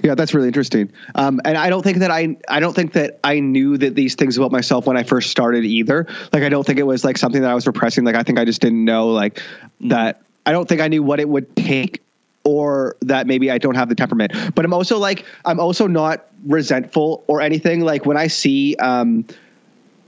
yeah, 0.02 0.14
that's 0.14 0.34
really 0.34 0.48
interesting. 0.48 0.92
Um, 1.14 1.40
and 1.44 1.56
I 1.56 1.70
don't 1.70 1.82
think 1.82 1.98
that 1.98 2.10
I 2.10 2.36
I 2.48 2.60
don't 2.60 2.74
think 2.74 2.92
that 2.92 3.20
I 3.24 3.40
knew 3.40 3.78
that 3.78 3.94
these 3.94 4.14
things 4.14 4.36
about 4.36 4.52
myself 4.52 4.86
when 4.86 4.96
I 4.96 5.02
first 5.02 5.30
started 5.30 5.64
either. 5.64 6.06
Like 6.32 6.42
I 6.42 6.48
don't 6.48 6.66
think 6.66 6.78
it 6.78 6.86
was 6.86 7.04
like 7.04 7.16
something 7.16 7.42
that 7.42 7.50
I 7.50 7.54
was 7.54 7.66
repressing. 7.66 8.04
Like 8.04 8.16
I 8.16 8.22
think 8.22 8.38
I 8.38 8.44
just 8.44 8.60
didn't 8.60 8.84
know 8.84 9.08
like 9.08 9.40
that. 9.82 10.22
I 10.46 10.52
don't 10.52 10.68
think 10.68 10.80
I 10.80 10.88
knew 10.88 11.02
what 11.02 11.20
it 11.20 11.28
would 11.28 11.54
take 11.56 12.02
or 12.44 12.96
that 13.00 13.26
maybe 13.26 13.50
I 13.50 13.58
don't 13.58 13.74
have 13.74 13.88
the 13.88 13.94
temperament. 13.94 14.32
But 14.54 14.64
I'm 14.64 14.74
also 14.74 14.98
like 14.98 15.24
I'm 15.44 15.58
also 15.58 15.86
not 15.86 16.26
resentful 16.46 17.24
or 17.26 17.40
anything. 17.40 17.80
Like 17.80 18.04
when 18.04 18.16
I 18.16 18.26
see 18.26 18.76
um, 18.76 19.26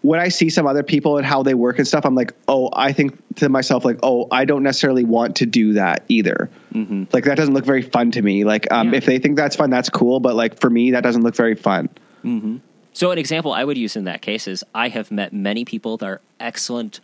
when 0.06 0.20
I 0.20 0.28
see 0.28 0.50
some 0.50 0.68
other 0.68 0.84
people 0.84 1.16
and 1.16 1.26
how 1.26 1.42
they 1.42 1.54
work 1.54 1.78
and 1.78 1.88
stuff, 1.88 2.06
I'm 2.06 2.14
like, 2.14 2.32
oh, 2.46 2.70
I 2.72 2.92
think 2.92 3.18
to 3.36 3.48
myself, 3.48 3.84
like, 3.84 3.98
oh, 4.04 4.28
I 4.30 4.44
don't 4.44 4.62
necessarily 4.62 5.02
want 5.02 5.34
to 5.36 5.46
do 5.46 5.72
that 5.72 6.04
either. 6.08 6.48
Mm-hmm. 6.72 7.04
Like 7.12 7.24
that 7.24 7.36
doesn't 7.36 7.54
look 7.54 7.64
very 7.64 7.82
fun 7.82 8.12
to 8.12 8.22
me. 8.22 8.44
Like, 8.44 8.70
um, 8.70 8.90
yeah. 8.90 8.98
if 8.98 9.04
they 9.04 9.18
think 9.18 9.36
that's 9.36 9.56
fun, 9.56 9.68
that's 9.68 9.90
cool. 9.90 10.20
But 10.20 10.36
like 10.36 10.60
for 10.60 10.70
me, 10.70 10.92
that 10.92 11.02
doesn't 11.02 11.22
look 11.22 11.34
very 11.34 11.56
fun. 11.56 11.88
Mm-hmm. 12.24 12.58
So 12.92 13.10
an 13.10 13.18
example 13.18 13.52
I 13.52 13.64
would 13.64 13.76
use 13.76 13.96
in 13.96 14.04
that 14.04 14.22
case 14.22 14.46
is 14.46 14.62
I 14.72 14.90
have 14.90 15.10
met 15.10 15.32
many 15.32 15.64
people 15.64 15.96
that 15.96 16.06
are 16.06 16.20
excellent 16.38 17.00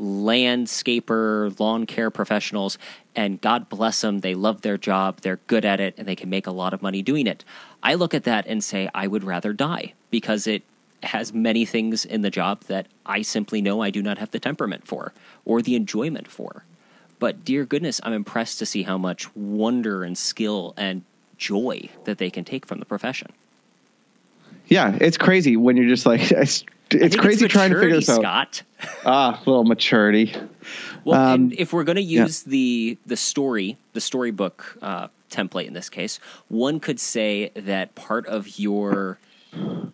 landscaper, 0.00 1.60
lawn 1.60 1.84
care 1.84 2.10
professionals, 2.10 2.78
and 3.14 3.38
God 3.38 3.68
bless 3.68 4.00
them, 4.00 4.20
they 4.20 4.34
love 4.34 4.62
their 4.62 4.78
job, 4.78 5.20
they're 5.20 5.40
good 5.46 5.66
at 5.66 5.78
it, 5.78 5.94
and 5.98 6.08
they 6.08 6.16
can 6.16 6.30
make 6.30 6.46
a 6.46 6.52
lot 6.52 6.72
of 6.72 6.80
money 6.80 7.02
doing 7.02 7.26
it. 7.26 7.44
I 7.82 7.94
look 7.94 8.14
at 8.14 8.24
that 8.24 8.46
and 8.46 8.64
say, 8.64 8.88
I 8.94 9.06
would 9.06 9.24
rather 9.24 9.52
die 9.52 9.92
because 10.10 10.46
it 10.46 10.62
has 11.06 11.32
many 11.32 11.64
things 11.64 12.04
in 12.04 12.22
the 12.22 12.30
job 12.30 12.62
that 12.64 12.86
I 13.04 13.22
simply 13.22 13.60
know 13.60 13.82
I 13.82 13.90
do 13.90 14.02
not 14.02 14.18
have 14.18 14.30
the 14.30 14.40
temperament 14.40 14.86
for 14.86 15.12
or 15.44 15.62
the 15.62 15.74
enjoyment 15.74 16.28
for. 16.28 16.64
But 17.18 17.44
dear 17.44 17.64
goodness, 17.64 18.00
I'm 18.02 18.12
impressed 18.12 18.58
to 18.58 18.66
see 18.66 18.82
how 18.82 18.98
much 18.98 19.34
wonder 19.34 20.04
and 20.04 20.16
skill 20.16 20.74
and 20.76 21.02
joy 21.38 21.88
that 22.04 22.18
they 22.18 22.30
can 22.30 22.44
take 22.44 22.66
from 22.66 22.78
the 22.78 22.84
profession. 22.84 23.32
Yeah, 24.68 24.96
it's 25.00 25.16
crazy 25.16 25.56
when 25.56 25.76
you're 25.76 25.88
just 25.88 26.06
like 26.06 26.20
it's, 26.32 26.64
it's 26.90 27.16
crazy 27.16 27.44
it's 27.44 27.52
trying 27.52 27.70
to 27.70 27.80
figure 27.80 27.96
this 27.96 28.08
out. 28.08 28.20
Scott. 28.20 28.62
ah, 29.04 29.42
a 29.44 29.50
little 29.50 29.64
maturity. 29.64 30.34
Well, 31.04 31.20
um, 31.20 31.52
if 31.56 31.72
we're 31.72 31.84
going 31.84 31.96
to 31.96 32.02
use 32.02 32.44
yeah. 32.44 32.50
the 32.50 32.98
the 33.06 33.16
story, 33.16 33.76
the 33.92 34.00
storybook 34.00 34.76
uh, 34.82 35.08
template 35.30 35.66
in 35.66 35.72
this 35.72 35.88
case, 35.88 36.18
one 36.48 36.80
could 36.80 37.00
say 37.00 37.50
that 37.54 37.94
part 37.94 38.26
of 38.26 38.58
your 38.58 39.18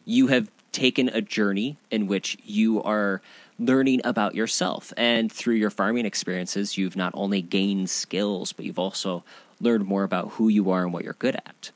you 0.05 0.29
have 0.29 0.51
taken 0.73 1.09
a 1.09 1.21
journey 1.21 1.77
in 1.91 2.07
which 2.07 2.39
you 2.45 2.83
are 2.83 3.21
learning 3.59 4.01
about 4.05 4.35
yourself. 4.35 4.93
And 4.97 5.31
through 5.31 5.55
your 5.55 5.71
farming 5.71 6.07
experiences, 6.07 6.77
you've 6.77 6.97
not 6.97 7.13
only 7.15 7.43
gained 7.43 7.91
skills, 7.91 8.53
but 8.53 8.65
you've 8.65 8.79
also 8.79 9.25
learned 9.61 9.85
more 9.85 10.05
about 10.05 10.31
who 10.33 10.49
you 10.49 10.71
are 10.71 10.83
and 10.83 10.93
what 10.93 11.05
you're 11.05 11.15
good 11.15 11.37
at. 11.37 11.71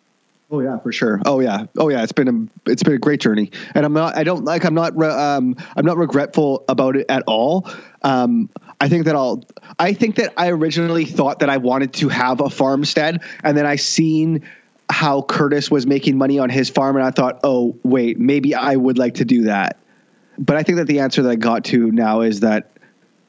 Oh 0.50 0.60
yeah, 0.60 0.78
for 0.78 0.92
sure. 0.92 1.20
Oh 1.26 1.40
yeah, 1.40 1.66
oh 1.76 1.88
yeah. 1.88 2.04
It's 2.04 2.12
been 2.12 2.28
a 2.28 2.70
it's 2.70 2.84
been 2.84 2.94
a 2.94 2.98
great 2.98 3.20
journey, 3.20 3.50
and 3.74 3.84
I'm 3.84 3.92
not. 3.92 4.16
I 4.16 4.22
don't 4.22 4.44
like. 4.44 4.64
I'm 4.64 4.74
not. 4.74 4.96
Um, 5.02 5.56
I'm 5.76 5.84
not 5.84 5.96
regretful 5.96 6.64
about 6.68 6.94
it 6.94 7.06
at 7.08 7.24
all. 7.26 7.68
Um, 8.02 8.48
I 8.80 8.88
think 8.88 9.06
that 9.06 9.16
I'll. 9.16 9.42
I 9.76 9.92
think 9.92 10.16
that 10.16 10.34
I 10.36 10.50
originally 10.50 11.04
thought 11.04 11.40
that 11.40 11.50
I 11.50 11.56
wanted 11.56 11.94
to 11.94 12.08
have 12.10 12.40
a 12.40 12.48
farmstead, 12.48 13.22
and 13.42 13.56
then 13.56 13.66
I 13.66 13.74
seen 13.74 14.48
how 14.90 15.22
Curtis 15.22 15.70
was 15.70 15.86
making 15.86 16.16
money 16.16 16.38
on 16.38 16.48
his 16.48 16.70
farm, 16.70 16.96
and 16.96 17.04
I 17.04 17.10
thought, 17.10 17.40
oh 17.44 17.76
wait, 17.82 18.18
maybe 18.18 18.54
I 18.54 18.76
would 18.76 18.98
like 18.98 19.14
to 19.14 19.24
do 19.24 19.44
that. 19.44 19.78
But 20.38 20.56
I 20.56 20.62
think 20.62 20.78
that 20.78 20.86
the 20.86 21.00
answer 21.00 21.22
that 21.22 21.30
I 21.30 21.36
got 21.36 21.64
to 21.66 21.90
now 21.90 22.20
is 22.20 22.40
that 22.40 22.70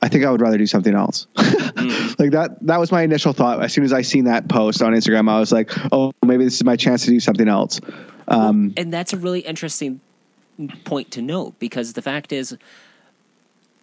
I 0.02 0.10
think 0.10 0.26
I 0.26 0.32
would 0.32 0.42
rather 0.42 0.58
do 0.58 0.68
something 0.68 0.94
else. 0.94 1.28
mm. 1.36 2.20
Like 2.20 2.32
that 2.32 2.58
that 2.68 2.80
was 2.80 2.92
my 2.92 3.02
initial 3.02 3.34
thought. 3.34 3.64
As 3.64 3.74
soon 3.74 3.84
as 3.84 3.94
I 3.94 4.02
seen 4.02 4.26
that 4.26 4.48
post 4.48 4.82
on 4.82 4.94
Instagram, 4.94 5.30
I 5.30 5.40
was 5.40 5.52
like, 5.52 5.72
oh, 5.92 6.14
maybe 6.24 6.44
this 6.44 6.56
is 6.56 6.64
my 6.64 6.76
chance 6.76 7.06
to 7.06 7.12
do 7.12 7.20
something 7.20 7.48
else. 7.48 7.80
Um, 8.28 8.74
and 8.78 8.92
that's 8.92 9.14
a 9.14 9.18
really 9.18 9.40
interesting 9.40 10.02
point 10.84 11.12
to 11.12 11.22
note 11.22 11.58
because 11.60 11.94
the 11.94 12.02
fact 12.02 12.32
is 12.32 12.58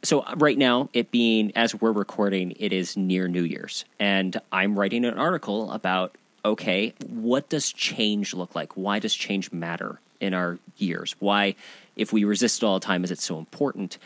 so 0.03 0.25
right 0.37 0.59
now 0.59 0.89
it 0.93 1.11
being 1.11 1.53
as 1.57 1.75
we're 1.75 1.93
recording 1.93 2.53
it 2.59 2.73
is 2.73 2.97
near 2.97 3.29
new 3.29 3.43
year's 3.43 3.85
and 4.01 4.41
i'm 4.51 4.77
writing 4.79 5.05
an 5.05 5.17
article 5.17 5.71
about 5.71 6.17
okay, 6.45 6.95
what 7.07 7.49
does 7.49 7.73
change 7.73 8.35
look 8.35 8.55
like? 8.55 8.77
Why 8.77 8.99
does 8.99 9.15
change 9.15 9.53
matter 9.53 10.01
in 10.21 10.35
our 10.35 10.59
years? 10.77 11.15
Why, 11.19 11.55
if 11.97 12.13
we 12.13 12.25
resist 12.25 12.63
it 12.63 12.67
all 12.67 12.79
the 12.79 12.85
time, 12.85 13.05
is 13.05 13.11
it 13.11 13.19
so 13.19 13.39
important? 13.39 13.99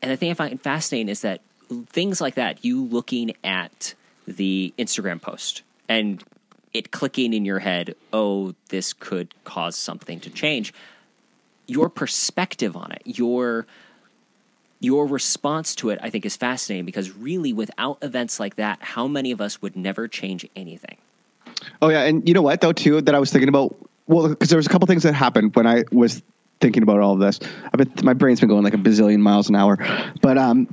And 0.00 0.10
the 0.10 0.16
thing 0.16 0.30
I 0.30 0.34
find 0.34 0.60
fascinating 0.60 1.08
is 1.08 1.22
that 1.22 1.40
things 1.86 2.20
like 2.20 2.34
that, 2.34 2.64
you 2.64 2.84
looking 2.84 3.34
at 3.42 3.94
the 4.26 4.74
Instagram 4.78 5.20
post 5.20 5.62
and 5.88 6.22
it 6.74 6.90
clicking 6.90 7.32
in 7.32 7.44
your 7.44 7.60
head, 7.60 7.94
oh, 8.12 8.54
this 8.68 8.92
could 8.92 9.34
cause 9.44 9.76
something 9.76 10.20
to 10.20 10.30
change. 10.30 10.72
Your 11.66 11.88
perspective 11.88 12.76
on 12.76 12.92
it, 12.92 13.02
your 13.04 13.66
your 14.80 15.06
response 15.06 15.76
to 15.76 15.90
it, 15.90 16.00
I 16.02 16.10
think, 16.10 16.26
is 16.26 16.34
fascinating 16.34 16.84
because 16.84 17.12
really, 17.12 17.52
without 17.52 17.98
events 18.02 18.40
like 18.40 18.56
that, 18.56 18.82
how 18.82 19.06
many 19.06 19.30
of 19.30 19.40
us 19.40 19.62
would 19.62 19.76
never 19.76 20.08
change 20.08 20.48
anything? 20.56 20.96
Oh 21.80 21.88
yeah, 21.88 22.02
and 22.02 22.26
you 22.26 22.34
know 22.34 22.42
what 22.42 22.60
though 22.60 22.72
too 22.72 23.00
that 23.02 23.14
I 23.14 23.18
was 23.18 23.30
thinking 23.30 23.48
about. 23.48 23.76
Well, 24.06 24.28
because 24.28 24.48
there 24.50 24.56
was 24.56 24.66
a 24.66 24.68
couple 24.70 24.86
things 24.86 25.04
that 25.04 25.14
happened 25.14 25.54
when 25.54 25.66
I 25.66 25.84
was 25.92 26.22
thinking 26.60 26.82
about 26.82 27.00
all 27.00 27.14
of 27.14 27.20
this. 27.20 27.40
I've 27.64 27.78
been 27.78 27.92
my 28.04 28.14
brain's 28.14 28.40
been 28.40 28.48
going 28.48 28.64
like 28.64 28.74
a 28.74 28.78
bazillion 28.78 29.20
miles 29.20 29.48
an 29.48 29.56
hour, 29.56 29.78
but 30.20 30.38
um, 30.38 30.64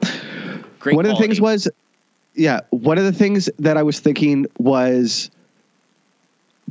Great 0.80 0.96
one 0.96 1.06
quality. 1.06 1.10
of 1.12 1.18
the 1.18 1.24
things 1.24 1.42
was, 1.42 1.68
yeah, 2.36 2.62
one 2.70 2.98
of 2.98 3.04
the 3.04 3.14
things 3.14 3.50
that 3.60 3.78
I 3.78 3.84
was 3.84 4.00
thinking 4.00 4.48
was 4.58 5.30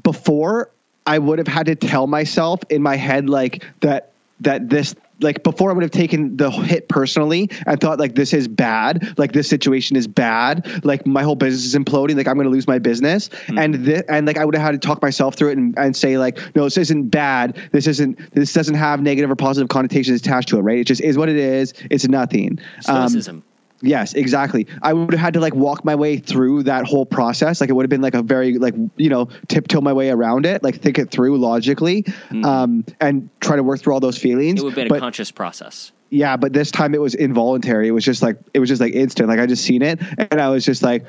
before 0.03 0.71
I 1.07 1.19
would 1.19 1.39
have 1.39 1.49
had 1.49 1.67
to 1.67 1.75
tell 1.75 2.07
myself 2.07 2.61
in 2.71 2.83
my 2.83 2.97
head 2.97 3.29
like 3.29 3.65
that 3.81 4.13
that 4.41 4.69
this 4.69 4.95
like 5.21 5.43
before 5.43 5.71
I 5.71 5.75
would 5.75 5.83
have 5.83 5.91
taken 5.91 6.37
the 6.37 6.51
hit 6.51 6.89
personally 6.89 7.51
and 7.67 7.81
thought 7.81 7.99
like 7.99 8.15
this 8.15 8.33
is 8.33 8.49
bad, 8.49 9.19
like 9.19 9.33
this 9.33 9.49
situation 9.49 9.97
is 9.97 10.07
bad, 10.07 10.85
like 10.85 11.07
my 11.07 11.23
whole 11.23 11.37
business 11.37 11.65
is 11.65 11.75
imploding, 11.75 12.17
like 12.17 12.29
I'm 12.29 12.35
going 12.35 12.47
to 12.47 12.51
lose 12.51 12.67
my 12.67 12.79
business, 12.79 13.29
mm-hmm. 13.29 13.59
and 13.59 13.75
this, 13.75 14.03
and 14.09 14.27
like 14.27 14.39
I 14.39 14.45
would 14.45 14.55
have 14.55 14.65
had 14.65 14.81
to 14.81 14.87
talk 14.87 15.03
myself 15.03 15.35
through 15.35 15.51
it 15.51 15.59
and, 15.59 15.77
and 15.79 15.97
say 15.97 16.19
like 16.19 16.39
no, 16.55 16.65
this 16.65 16.77
isn't 16.77 17.09
bad, 17.09 17.57
this 17.73 17.87
isn't 17.87 18.19
this 18.35 18.53
doesn't 18.53 18.75
have 18.75 19.01
negative 19.03 19.31
or 19.31 19.37
positive 19.37 19.69
connotations 19.69 20.21
attached 20.21 20.49
to 20.49 20.59
it, 20.59 20.63
right? 20.63 20.79
It 20.79 20.85
just 20.85 21.01
is 21.01 21.19
what 21.19 21.29
it 21.29 21.37
is. 21.37 21.75
It's 21.91 22.07
nothing. 22.07 22.59
Stoicism. 22.81 23.37
Um, 23.37 23.43
Yes, 23.81 24.15
exactly. 24.15 24.67
I 24.83 24.93
would 24.93 25.13
have 25.13 25.21
had 25.21 25.35
to 25.35 25.41
like 25.41 25.55
walk 25.55 25.85
my 25.85 25.95
way 25.95 26.17
through 26.17 26.65
that 26.65 26.85
whole 26.85 27.07
process. 27.07 27.61
Like 27.61 27.71
it 27.71 27.75
would 27.75 27.85
have 27.85 27.91
been 27.91 28.01
like 28.01 28.15
a 28.15 28.23
very 28.23 28.59
like 28.59 28.75
you 28.97 29.09
know 29.09 29.29
tiptoe 29.47 29.81
my 29.81 29.93
way 29.93 30.11
around 30.11 30.47
it, 30.47 30.63
like 30.63 30.77
think 30.77 30.99
it 30.99 31.11
through 31.11 31.39
logically, 31.39 32.03
mm. 32.03 32.45
um, 32.45 32.85
and 33.01 33.31
try 33.41 33.57
to 33.57 33.63
work 33.63 33.81
through 33.81 33.95
all 33.95 34.01
those 34.01 34.19
feelings. 34.19 34.61
It 34.61 34.65
would 34.65 34.71
have 34.71 34.77
been 34.77 34.89
but, 34.89 34.97
a 34.97 35.01
conscious 35.01 35.31
process. 35.31 35.93
Yeah, 36.11 36.37
but 36.37 36.53
this 36.53 36.71
time 36.71 36.95
it 36.95 37.01
was 37.01 37.15
involuntary. 37.15 37.87
It 37.87 37.93
was 37.93 38.05
just 38.05 38.23
like 38.23 38.39
it 38.53 38.59
was 38.59 38.69
just 38.69 38.81
like 38.81 38.95
instant. 38.95 39.29
Like 39.29 39.39
I 39.39 39.47
just 39.47 39.65
seen 39.65 39.83
it, 39.83 40.01
and 40.19 40.41
I 40.41 40.49
was 40.49 40.65
just 40.65 40.83
like, 40.83 41.07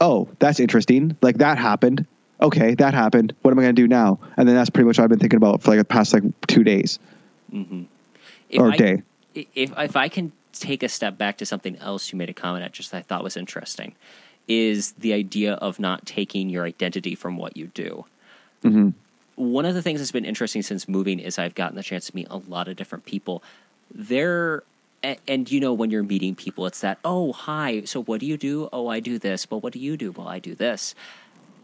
"Oh, 0.00 0.28
that's 0.40 0.58
interesting. 0.58 1.16
Like 1.22 1.38
that 1.38 1.58
happened. 1.58 2.06
Okay, 2.40 2.74
that 2.74 2.94
happened. 2.94 3.34
What 3.42 3.52
am 3.52 3.58
I 3.60 3.62
going 3.62 3.76
to 3.76 3.82
do 3.82 3.86
now?" 3.86 4.18
And 4.36 4.48
then 4.48 4.56
that's 4.56 4.70
pretty 4.70 4.86
much 4.86 4.98
what 4.98 5.04
I've 5.04 5.10
been 5.10 5.20
thinking 5.20 5.36
about 5.36 5.62
for 5.62 5.70
like 5.70 5.78
the 5.78 5.84
past 5.84 6.12
like 6.12 6.24
two 6.48 6.64
days 6.64 6.98
mm-hmm. 7.52 7.84
or 8.58 8.72
I, 8.72 8.76
day. 8.76 9.02
If 9.34 9.72
if 9.78 9.96
I 9.96 10.08
can 10.08 10.32
take 10.60 10.82
a 10.82 10.88
step 10.88 11.18
back 11.18 11.38
to 11.38 11.46
something 11.46 11.76
else 11.78 12.12
you 12.12 12.18
made 12.18 12.30
a 12.30 12.34
comment 12.34 12.64
at 12.64 12.72
just 12.72 12.94
I 12.94 13.02
thought 13.02 13.24
was 13.24 13.36
interesting 13.36 13.94
is 14.46 14.92
the 14.92 15.12
idea 15.12 15.54
of 15.54 15.80
not 15.80 16.04
taking 16.06 16.50
your 16.50 16.64
identity 16.64 17.14
from 17.14 17.36
what 17.36 17.56
you 17.56 17.68
do. 17.68 18.04
Mm-hmm. 18.62 18.90
One 19.36 19.64
of 19.64 19.74
the 19.74 19.82
things 19.82 20.00
that's 20.00 20.12
been 20.12 20.24
interesting 20.24 20.62
since 20.62 20.86
moving 20.86 21.18
is 21.18 21.38
I've 21.38 21.54
gotten 21.54 21.76
the 21.76 21.82
chance 21.82 22.06
to 22.06 22.14
meet 22.14 22.26
a 22.30 22.36
lot 22.36 22.68
of 22.68 22.76
different 22.76 23.04
people. 23.06 23.42
There, 23.90 24.62
and, 25.02 25.18
and 25.26 25.50
you 25.50 25.60
know, 25.60 25.72
when 25.72 25.90
you're 25.90 26.02
meeting 26.02 26.34
people, 26.34 26.66
it's 26.66 26.80
that, 26.82 26.98
oh, 27.04 27.32
hi, 27.32 27.82
so 27.84 28.02
what 28.02 28.20
do 28.20 28.26
you 28.26 28.36
do? 28.36 28.68
Oh, 28.72 28.88
I 28.88 29.00
do 29.00 29.18
this. 29.18 29.46
But 29.46 29.58
what 29.58 29.72
do 29.72 29.78
you 29.78 29.96
do? 29.96 30.12
Well, 30.12 30.28
I 30.28 30.38
do 30.38 30.54
this. 30.54 30.94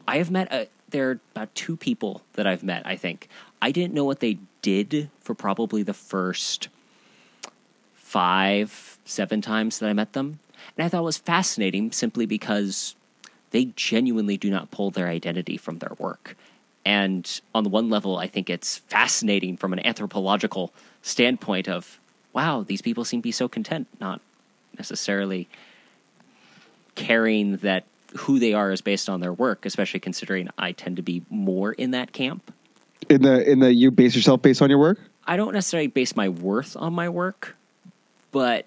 I 0.09 0.17
have 0.17 0.31
met, 0.31 0.51
a, 0.53 0.69
there 0.89 1.11
are 1.11 1.21
about 1.37 1.55
two 1.55 1.77
people 1.77 2.23
that 2.33 2.47
I've 2.47 2.63
met, 2.63 2.87
I 2.87 2.97
think. 2.97 3.29
I 3.61 3.73
didn't 3.73 3.93
know 3.93 4.05
what 4.05 4.21
they 4.21 4.39
did 4.63 5.11
for 5.21 5.35
probably 5.35 5.83
the 5.83 5.95
first– 5.95 6.69
five, 8.11 8.99
seven 9.05 9.41
times 9.41 9.79
that 9.79 9.89
I 9.89 9.93
met 9.93 10.15
them. 10.15 10.41
And 10.77 10.85
I 10.85 10.89
thought 10.89 11.03
it 11.03 11.05
was 11.05 11.19
fascinating 11.19 11.93
simply 11.93 12.27
because 12.27 12.97
they 13.53 13.67
genuinely 13.77 14.37
do 14.37 14.51
not 14.51 14.73
pull 14.73 14.91
their 14.91 15.07
identity 15.07 15.57
from 15.57 15.79
their 15.79 15.93
work. 15.97 16.37
And 16.85 17.41
on 17.55 17.63
the 17.63 17.71
one 17.71 17.89
level, 17.89 18.17
I 18.17 18.27
think 18.27 18.51
it's 18.51 18.79
fascinating 18.79 19.57
from 19.57 19.73
an 19.73 19.87
anthropological 19.87 20.73
standpoint 21.03 21.69
of, 21.69 22.01
wow, 22.33 22.65
these 22.67 22.83
people 22.83 23.05
seem 23.05 23.21
to 23.21 23.23
be 23.23 23.31
so 23.31 23.47
content, 23.47 23.87
not 24.01 24.21
necessarily 24.77 25.49
caring 26.97 27.59
that 27.59 27.85
who 28.17 28.41
they 28.41 28.55
are 28.55 28.73
is 28.73 28.81
based 28.81 29.09
on 29.09 29.21
their 29.21 29.33
work, 29.33 29.65
especially 29.65 30.01
considering 30.01 30.49
I 30.59 30.73
tend 30.73 30.97
to 30.97 31.03
be 31.03 31.23
more 31.31 31.75
in 31.75 31.93
that 31.93 32.13
camp. 32.13 32.53
In 33.09 33.23
the 33.23 33.49
in 33.49 33.61
the 33.61 33.73
you 33.73 33.93
base 33.93 34.17
yourself 34.17 34.43
based 34.43 34.61
on 34.63 34.69
your 34.69 34.81
work? 34.81 34.99
I 35.29 35.37
don't 35.37 35.55
necessarily 35.55 35.87
base 35.87 36.17
my 36.17 36.29
worth 36.29 36.77
on 36.77 36.93
my 36.93 37.09
work 37.09 37.55
but 38.33 38.67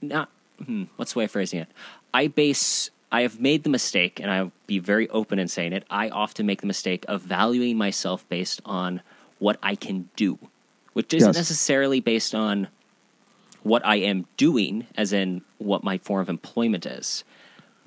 not 0.00 0.30
hmm, 0.64 0.84
what's 0.96 1.12
the 1.12 1.20
way 1.20 1.24
of 1.24 1.30
phrasing 1.30 1.60
it? 1.60 1.68
I 2.12 2.26
base 2.26 2.90
I 3.12 3.22
have 3.22 3.40
made 3.40 3.64
the 3.64 3.70
mistake, 3.70 4.20
and 4.20 4.30
I'll 4.30 4.52
be 4.66 4.78
very 4.78 5.08
open 5.08 5.38
in 5.38 5.48
saying 5.48 5.72
it. 5.72 5.84
I 5.90 6.08
often 6.10 6.46
make 6.46 6.60
the 6.60 6.66
mistake 6.66 7.04
of 7.08 7.22
valuing 7.22 7.76
myself 7.76 8.28
based 8.28 8.60
on 8.64 9.02
what 9.38 9.58
I 9.62 9.74
can 9.74 10.08
do, 10.14 10.38
which 10.92 11.12
isn't 11.12 11.30
yes. 11.30 11.36
necessarily 11.36 12.00
based 12.00 12.34
on 12.34 12.68
what 13.62 13.84
I 13.84 13.96
am 13.96 14.26
doing, 14.36 14.86
as 14.96 15.12
in 15.12 15.42
what 15.58 15.82
my 15.82 15.98
form 15.98 16.22
of 16.22 16.28
employment 16.28 16.86
is, 16.86 17.24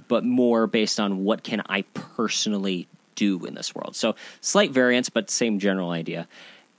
but 0.07 0.25
more 0.25 0.67
based 0.67 0.99
on 0.99 1.23
what 1.23 1.43
can 1.43 1.61
I 1.69 1.83
personally 1.93 2.87
do 3.15 3.45
in 3.45 3.55
this 3.55 3.73
world. 3.73 3.95
So 3.95 4.15
slight 4.41 4.71
variance, 4.71 5.09
but 5.09 5.29
same 5.29 5.57
general 5.57 5.91
idea 5.91 6.27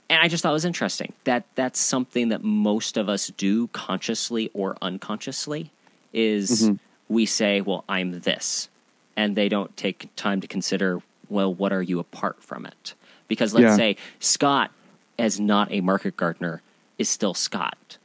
and 0.09 0.21
I 0.21 0.27
just 0.27 0.43
thought 0.43 0.51
it 0.51 0.53
was 0.53 0.65
interesting 0.65 1.13
that 1.23 1.45
that's 1.55 1.79
something 1.79 2.29
that 2.29 2.43
most 2.43 2.97
of 2.97 3.09
us 3.09 3.27
do 3.37 3.67
consciously 3.67 4.51
or 4.53 4.77
unconsciously 4.81 5.71
is 6.13 6.63
mm-hmm. 6.63 6.75
we 7.09 7.25
say, 7.25 7.61
well, 7.61 7.83
I'm 7.89 8.19
this. 8.19 8.69
And 9.17 9.35
they 9.35 9.49
don't 9.49 9.75
take 9.77 10.09
time 10.15 10.41
to 10.41 10.47
consider, 10.47 11.01
well, 11.29 11.53
what 11.53 11.71
are 11.71 11.81
you 11.81 11.99
apart 11.99 12.43
from 12.43 12.65
it? 12.65 12.93
Because 13.27 13.53
let's 13.53 13.63
yeah. 13.63 13.75
say 13.75 13.97
Scott, 14.19 14.71
as 15.17 15.39
not 15.39 15.71
a 15.71 15.81
market 15.81 16.17
gardener, 16.17 16.61
is 16.97 17.09
still 17.09 17.33
Scott. 17.33 17.97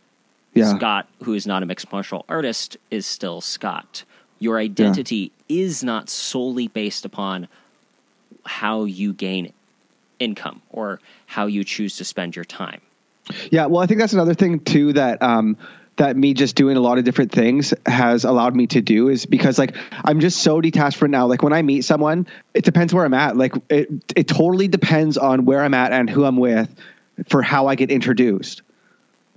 Yeah. 0.54 0.76
Scott, 0.76 1.08
who 1.22 1.34
is 1.34 1.46
not 1.46 1.62
a 1.62 1.66
mixed 1.66 1.92
martial 1.92 2.24
artist, 2.28 2.76
is 2.90 3.06
still 3.06 3.40
Scott. 3.40 4.04
Your 4.38 4.58
identity 4.58 5.32
yeah. 5.48 5.62
is 5.64 5.84
not 5.84 6.08
solely 6.08 6.68
based 6.68 7.04
upon 7.04 7.48
how 8.46 8.84
you 8.84 9.12
gain 9.12 9.52
income 10.20 10.62
or 10.70 11.00
how 11.26 11.46
you 11.46 11.64
choose 11.64 11.96
to 11.96 12.04
spend 12.04 12.36
your 12.36 12.44
time. 12.44 12.80
Yeah, 13.50 13.66
well, 13.66 13.82
I 13.82 13.86
think 13.86 14.00
that's 14.00 14.12
another 14.12 14.34
thing 14.34 14.60
too 14.60 14.92
that 14.92 15.22
um, 15.22 15.56
that 15.96 16.16
me 16.16 16.34
just 16.34 16.56
doing 16.56 16.76
a 16.76 16.80
lot 16.80 16.98
of 16.98 17.04
different 17.04 17.32
things 17.32 17.74
has 17.86 18.24
allowed 18.24 18.56
me 18.56 18.66
to 18.68 18.80
do 18.80 19.08
is 19.08 19.26
because 19.26 19.58
like 19.58 19.76
I'm 19.92 20.20
just 20.20 20.42
so 20.42 20.60
detached 20.60 20.96
from 20.96 21.10
now. 21.10 21.26
Like 21.26 21.42
when 21.42 21.52
I 21.52 21.62
meet 21.62 21.84
someone, 21.84 22.26
it 22.54 22.64
depends 22.64 22.94
where 22.94 23.04
I'm 23.04 23.14
at. 23.14 23.36
Like 23.36 23.54
it 23.68 23.90
it 24.16 24.28
totally 24.28 24.68
depends 24.68 25.18
on 25.18 25.44
where 25.44 25.62
I'm 25.62 25.74
at 25.74 25.92
and 25.92 26.08
who 26.08 26.24
I'm 26.24 26.36
with 26.36 26.74
for 27.28 27.42
how 27.42 27.66
I 27.66 27.74
get 27.74 27.90
introduced. 27.90 28.62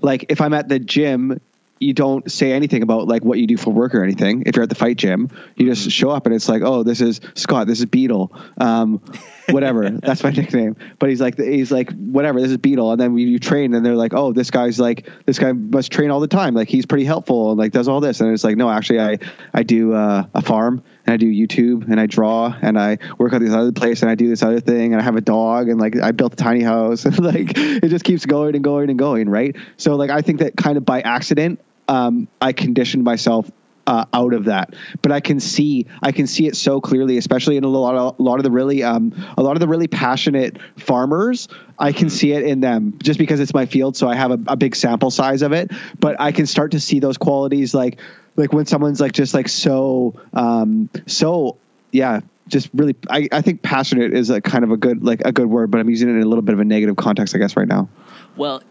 Like 0.02 0.28
if 0.30 0.42
I'm 0.42 0.54
at 0.54 0.70
the 0.70 0.80
gym 0.80 1.40
you 1.84 1.94
don't 1.94 2.32
say 2.32 2.52
anything 2.52 2.84
about 2.84 3.08
like 3.08 3.24
what 3.24 3.38
you 3.40 3.48
do 3.48 3.58
for 3.58 3.72
work 3.72 3.94
or 3.96 4.04
anything. 4.04 4.44
If 4.46 4.56
you're 4.56 4.64
at 4.64 4.70
the 4.70 4.76
fight 4.76 4.98
gym, 4.98 5.30
you 5.56 5.68
just 5.68 5.82
mm-hmm. 5.82 5.90
show 5.90 6.10
up 6.10 6.26
and 6.26 6.34
it's 6.34 6.50
like, 6.50 6.62
oh, 6.64 6.84
this 6.84 7.02
is 7.02 7.22
Scott, 7.36 7.68
this 7.68 7.80
is 7.80 7.86
Beetle, 7.86 8.32
um, 8.58 9.02
whatever. 9.50 9.90
That's 10.04 10.24
my 10.24 10.32
nickname. 10.32 10.76
But 11.00 11.10
he's 11.10 11.22
like, 11.22 11.38
he's 11.38 11.72
like, 11.72 11.92
whatever. 11.92 12.42
This 12.42 12.52
is 12.52 12.58
Beetle. 12.58 12.92
And 12.92 13.00
then 13.00 13.14
we, 13.14 13.24
you 13.24 13.40
train, 13.40 13.74
and 13.74 13.86
they're 13.86 13.96
like, 13.96 14.14
oh, 14.14 14.34
this 14.34 14.52
guy's 14.52 14.80
like, 14.80 15.10
this 15.26 15.40
guy 15.40 15.52
must 15.52 15.92
train 15.92 16.10
all 16.12 16.20
the 16.20 16.28
time. 16.28 16.56
Like 16.56 16.70
he's 16.70 16.86
pretty 16.86 17.06
helpful 17.06 17.52
and 17.52 17.60
like 17.60 17.72
does 17.72 17.88
all 17.88 18.00
this. 18.00 18.22
And 18.22 18.32
it's 18.32 18.44
like, 18.44 18.58
no, 18.58 18.70
actually, 18.70 19.00
I 19.00 19.18
I 19.54 19.64
do 19.64 19.94
uh, 19.94 20.26
a 20.34 20.42
farm 20.42 20.84
and 21.06 21.14
I 21.14 21.18
do 21.18 21.28
YouTube 21.28 21.90
and 21.90 22.00
I 22.00 22.06
draw 22.06 22.56
and 22.62 22.80
I 22.80 22.98
work 23.18 23.34
at 23.34 23.42
this 23.42 23.54
other 23.54 23.72
place 23.72 24.02
and 24.02 24.10
I 24.10 24.16
do 24.16 24.30
this 24.30 24.44
other 24.44 24.60
thing 24.60 24.94
and 24.94 25.02
I 25.02 25.04
have 25.04 25.16
a 25.16 25.22
dog 25.22 25.70
and 25.70 25.80
like 25.80 26.00
I 26.00 26.12
built 26.12 26.34
a 26.34 26.38
tiny 26.38 26.62
house 26.62 27.06
and 27.06 27.20
like 27.24 27.58
it 27.58 27.90
just 27.90 28.06
keeps 28.06 28.26
going 28.26 28.56
and 28.56 28.64
going 28.64 28.90
and 28.90 28.98
going, 28.98 29.30
right? 29.30 29.56
So 29.78 29.96
like 29.96 30.10
I 30.10 30.22
think 30.22 30.40
that 30.40 30.56
kind 30.56 30.78
of 30.78 30.86
by 30.86 31.02
accident, 31.02 31.60
um, 31.88 32.28
I 32.42 32.54
conditioned 32.54 33.04
myself 33.04 33.50
uh, 33.86 34.06
out 34.14 34.34
of 34.34 34.46
that. 34.46 34.74
But 35.02 35.12
I 35.12 35.20
can 35.20 35.40
see 35.40 35.88
I 36.02 36.12
can 36.12 36.28
see 36.28 36.48
it 36.48 36.56
so 36.56 36.82
clearly, 36.82 37.18
especially 37.18 37.58
in 37.58 37.64
a 37.64 37.68
lot 37.68 37.96
of 37.96 38.20
a 38.20 38.24
lot 38.24 38.38
of 38.38 38.44
the 38.44 38.52
really 38.52 38.84
um, 38.84 39.14
a 39.38 39.44
lot 39.44 39.56
of 39.56 39.60
the 39.60 39.68
really 39.68 39.88
passionate 39.88 40.58
farmers. 40.78 41.48
I 41.78 41.92
can 41.92 42.10
see 42.10 42.32
it 42.32 42.44
in 42.44 42.62
them 42.62 42.98
just 43.02 43.20
because 43.20 43.40
it's 43.40 43.54
my 43.54 43.66
field, 43.66 43.98
so 43.98 44.08
I 44.08 44.16
have 44.16 44.32
a, 44.32 44.40
a 44.48 44.56
big 44.56 44.76
sample 44.76 45.12
size 45.12 45.42
of 45.42 45.52
it. 45.52 45.72
But 46.00 46.20
I 46.20 46.32
can 46.32 46.46
start 46.46 46.72
to 46.72 46.80
see 46.80 47.00
those 47.00 47.18
qualities 47.18 47.74
like 47.74 48.00
like 48.36 48.54
when 48.54 48.66
someone's 48.66 49.00
like 49.00 49.12
just 49.12 49.34
like 49.34 49.50
so 49.50 50.20
um, 50.34 50.90
so 51.06 51.58
yeah 51.92 52.22
just 52.48 52.70
really 52.74 52.96
I, 53.10 53.30
I 53.32 53.42
think 53.42 53.62
passionate 53.62 54.14
is 54.14 54.30
a 54.30 54.42
kind 54.42 54.64
of 54.64 54.72
a 54.72 54.78
good 54.78 55.04
like 55.04 55.22
a 55.24 55.32
good 55.32 55.46
word 55.46 55.72
but 55.72 55.80
i'm 55.80 55.90
using 55.90 56.10
it 56.10 56.14
in 56.14 56.22
a 56.22 56.26
little 56.26 56.42
bit 56.42 56.52
of 56.52 56.60
a 56.60 56.66
negative 56.66 56.98
context 56.98 57.34
i 57.34 57.38
guess 57.38 57.56
right 57.56 57.68
now 57.68 57.88
well 58.36 58.62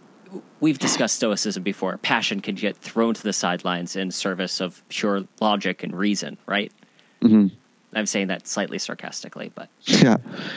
we've 0.60 0.78
discussed 0.78 1.16
stoicism 1.16 1.62
before. 1.62 1.96
Passion 1.98 2.40
can 2.40 2.54
get 2.54 2.76
thrown 2.76 3.14
to 3.14 3.22
the 3.22 3.32
sidelines 3.32 3.96
in 3.96 4.10
service 4.10 4.60
of 4.60 4.82
pure 4.88 5.24
logic 5.40 5.82
and 5.82 5.94
reason, 5.96 6.38
right? 6.46 6.72
Mm-hmm. 7.22 7.48
I'm 7.94 8.06
saying 8.06 8.28
that 8.28 8.48
slightly 8.48 8.78
sarcastically, 8.78 9.52
but 9.54 9.68
yeah, 9.84 10.16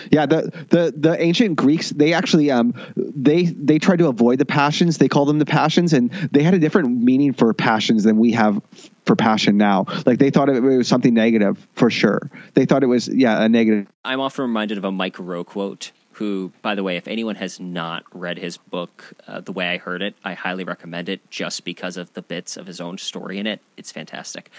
yeah. 0.10 0.26
The 0.26 0.66
the 0.70 0.94
the 0.96 1.22
ancient 1.22 1.58
Greeks 1.58 1.90
they 1.90 2.14
actually 2.14 2.50
um 2.50 2.74
they 2.96 3.44
they 3.44 3.78
tried 3.78 4.00
to 4.00 4.08
avoid 4.08 4.40
the 4.40 4.46
passions. 4.46 4.98
They 4.98 5.10
call 5.10 5.26
them 5.26 5.40
the 5.40 5.46
passions, 5.46 5.92
and 5.92 6.12
they 6.32 6.44
had 6.44 6.54
a 6.54 6.60
different 6.60 7.02
meaning 7.02 7.34
for 7.34 7.54
passions 7.54 8.04
than 8.04 8.18
we 8.18 8.32
have 8.32 8.62
for 9.06 9.18
passion 9.18 9.58
now. 9.58 9.86
Like 10.06 10.18
they 10.18 10.30
thought 10.30 10.48
it 10.48 10.62
was 10.62 10.88
something 10.88 11.14
negative 11.14 11.68
for 11.74 11.90
sure. 11.90 12.32
They 12.54 12.66
thought 12.66 12.84
it 12.84 12.88
was 12.88 13.10
yeah 13.10 13.44
a 13.44 13.50
negative. 13.50 13.88
I'm 14.06 14.22
often 14.22 14.44
reminded 14.44 14.78
of 14.78 14.86
a 14.86 14.92
Mike 14.92 15.20
Rowe 15.20 15.44
quote 15.44 15.92
who, 16.16 16.54
by 16.62 16.76
the 16.76 16.84
way, 16.84 16.96
if 16.96 17.10
anyone 17.10 17.36
has 17.36 17.60
not 17.60 18.06
read 18.14 18.38
his 18.38 18.56
book, 18.56 19.14
uh, 19.28 19.42
The 19.42 19.52
Way 19.52 19.72
I 19.72 19.78
Heard 19.78 20.02
It, 20.02 20.16
I 20.24 20.34
highly 20.34 20.64
recommend 20.64 21.10
it 21.10 21.30
just 21.30 21.66
because 21.66 21.98
of 21.98 22.14
the 22.14 22.22
bits 22.22 22.56
of 22.56 22.68
his 22.68 22.80
own 22.80 22.98
story 22.98 23.38
in 23.38 23.46
it. 23.46 23.60
It's 23.76 23.92
fantastic. 23.92 24.50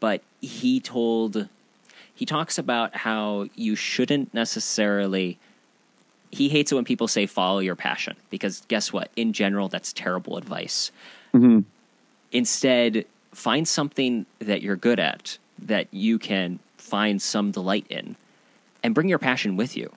But 0.00 0.22
he 0.40 0.80
told, 0.80 1.48
he 2.12 2.26
talks 2.26 2.58
about 2.58 2.96
how 2.96 3.46
you 3.54 3.76
shouldn't 3.76 4.34
necessarily, 4.34 5.38
he 6.32 6.48
hates 6.48 6.72
it 6.72 6.74
when 6.74 6.84
people 6.84 7.06
say 7.06 7.26
follow 7.26 7.60
your 7.60 7.76
passion 7.76 8.16
because 8.28 8.62
guess 8.66 8.92
what? 8.92 9.08
In 9.14 9.32
general, 9.32 9.68
that's 9.68 9.92
terrible 9.92 10.36
advice. 10.36 10.90
Mm-hmm. 11.32 11.60
Instead, 12.32 13.06
find 13.32 13.68
something 13.68 14.26
that 14.40 14.62
you're 14.62 14.74
good 14.74 14.98
at 14.98 15.38
that 15.60 15.86
you 15.92 16.18
can 16.18 16.58
find 16.76 17.22
some 17.22 17.52
delight 17.52 17.86
in 17.88 18.16
and 18.82 18.96
bring 18.96 19.08
your 19.08 19.20
passion 19.20 19.56
with 19.56 19.76
you 19.76 19.92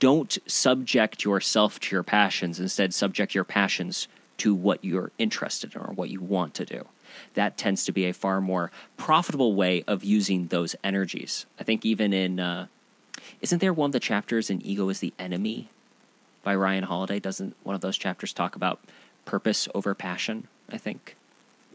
don't 0.00 0.36
subject 0.46 1.24
yourself 1.24 1.78
to 1.78 1.94
your 1.94 2.02
passions. 2.02 2.58
Instead, 2.58 2.92
subject 2.92 3.34
your 3.34 3.44
passions 3.44 4.08
to 4.38 4.54
what 4.54 4.84
you're 4.84 5.12
interested 5.18 5.74
in 5.74 5.80
or 5.80 5.92
what 5.92 6.10
you 6.10 6.20
want 6.20 6.54
to 6.54 6.64
do. 6.64 6.86
That 7.34 7.56
tends 7.56 7.84
to 7.84 7.92
be 7.92 8.06
a 8.06 8.12
far 8.12 8.40
more 8.40 8.72
profitable 8.96 9.54
way 9.54 9.84
of 9.86 10.02
using 10.02 10.46
those 10.46 10.74
energies. 10.82 11.46
I 11.60 11.64
think 11.64 11.84
even 11.84 12.12
in 12.12 12.40
uh, 12.40 12.66
isn't 13.40 13.58
there 13.58 13.72
one 13.72 13.88
of 13.88 13.92
the 13.92 14.00
chapters 14.00 14.50
in 14.50 14.64
Ego 14.64 14.88
is 14.88 15.00
the 15.00 15.12
Enemy 15.18 15.68
by 16.42 16.54
Ryan 16.54 16.84
Holiday? 16.84 17.20
Doesn't 17.20 17.54
one 17.62 17.74
of 17.74 17.80
those 17.82 17.98
chapters 17.98 18.32
talk 18.32 18.56
about 18.56 18.80
purpose 19.26 19.68
over 19.74 19.94
passion? 19.94 20.48
I 20.70 20.78
think. 20.78 21.16